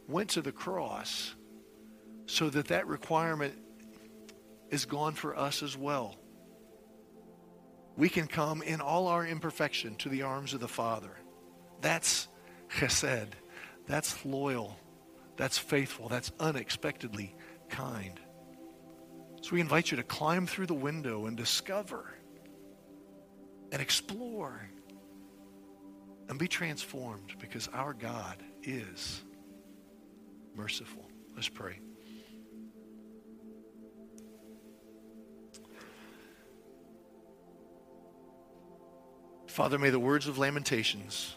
went 0.06 0.30
to 0.30 0.40
the 0.40 0.52
cross 0.52 1.34
so 2.26 2.48
that 2.48 2.68
that 2.68 2.86
requirement 2.86 3.54
is 4.70 4.84
gone 4.84 5.14
for 5.14 5.36
us 5.36 5.62
as 5.62 5.76
well. 5.76 6.16
We 7.96 8.08
can 8.08 8.26
come 8.26 8.62
in 8.62 8.80
all 8.80 9.08
our 9.08 9.26
imperfection 9.26 9.96
to 9.96 10.08
the 10.08 10.22
arms 10.22 10.54
of 10.54 10.60
the 10.60 10.68
Father. 10.68 11.10
That's 11.80 12.28
chesed. 12.70 13.32
That's 13.86 14.24
loyal. 14.24 14.78
That's 15.36 15.58
faithful. 15.58 16.08
That's 16.08 16.30
unexpectedly 16.38 17.34
kind. 17.68 18.20
So 19.42 19.54
we 19.54 19.60
invite 19.60 19.90
you 19.90 19.96
to 19.96 20.02
climb 20.02 20.46
through 20.46 20.66
the 20.66 20.74
window 20.74 21.26
and 21.26 21.36
discover 21.36 22.17
and 23.72 23.82
explore 23.82 24.68
and 26.28 26.38
be 26.38 26.48
transformed 26.48 27.34
because 27.40 27.68
our 27.72 27.92
God 27.92 28.36
is 28.62 29.22
merciful. 30.54 31.04
Let's 31.34 31.48
pray. 31.48 31.80
Father, 39.46 39.78
may 39.78 39.90
the 39.90 39.98
words 39.98 40.28
of 40.28 40.38
Lamentations 40.38 41.34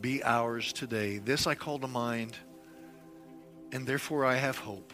be 0.00 0.24
ours 0.24 0.72
today. 0.72 1.18
This 1.18 1.46
I 1.46 1.54
call 1.54 1.78
to 1.78 1.86
mind, 1.86 2.36
and 3.70 3.86
therefore 3.86 4.24
I 4.24 4.34
have 4.34 4.58
hope. 4.58 4.92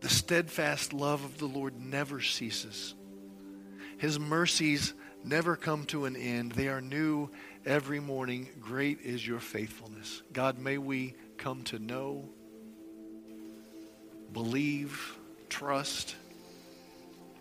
The 0.00 0.08
steadfast 0.08 0.94
love 0.94 1.24
of 1.24 1.38
the 1.38 1.46
Lord 1.46 1.78
never 1.78 2.20
ceases. 2.22 2.94
His 3.98 4.18
mercies 4.18 4.94
never 5.22 5.56
come 5.56 5.84
to 5.86 6.06
an 6.06 6.16
end. 6.16 6.52
They 6.52 6.68
are 6.68 6.80
new 6.80 7.30
every 7.66 8.00
morning. 8.00 8.48
Great 8.60 9.00
is 9.02 9.26
your 9.26 9.40
faithfulness. 9.40 10.22
God, 10.32 10.58
may 10.58 10.78
we 10.78 11.14
come 11.36 11.64
to 11.64 11.78
know, 11.78 12.30
believe, 14.32 15.18
trust, 15.50 16.16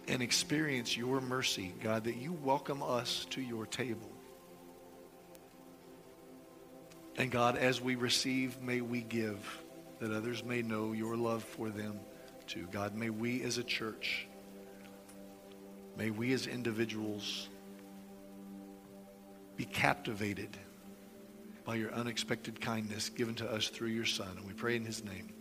and 0.09 0.21
experience 0.21 0.97
your 0.97 1.21
mercy, 1.21 1.73
God, 1.81 2.03
that 2.05 2.17
you 2.17 2.33
welcome 2.33 2.83
us 2.83 3.25
to 3.29 3.41
your 3.41 3.67
table. 3.67 4.11
And 7.15 7.31
God, 7.31 7.55
as 7.55 7.79
we 7.79 7.95
receive, 7.95 8.61
may 8.61 8.81
we 8.81 8.99
give, 9.01 9.61
that 9.99 10.11
others 10.11 10.43
may 10.43 10.61
know 10.61 10.91
your 10.91 11.15
love 11.15 11.43
for 11.43 11.69
them 11.69 11.99
to. 12.49 12.67
God, 12.71 12.95
may 12.95 13.09
we 13.09 13.41
as 13.43 13.57
a 13.57 13.63
church, 13.63 14.27
may 15.97 16.09
we 16.09 16.33
as 16.33 16.47
individuals 16.47 17.49
be 19.55 19.65
captivated 19.65 20.57
by 21.65 21.75
your 21.75 21.93
unexpected 21.93 22.59
kindness 22.61 23.09
given 23.09 23.35
to 23.35 23.51
us 23.51 23.67
through 23.67 23.89
your 23.89 24.05
Son. 24.05 24.29
And 24.37 24.47
we 24.47 24.53
pray 24.53 24.75
in 24.75 24.85
his 24.85 25.03
name. 25.03 25.33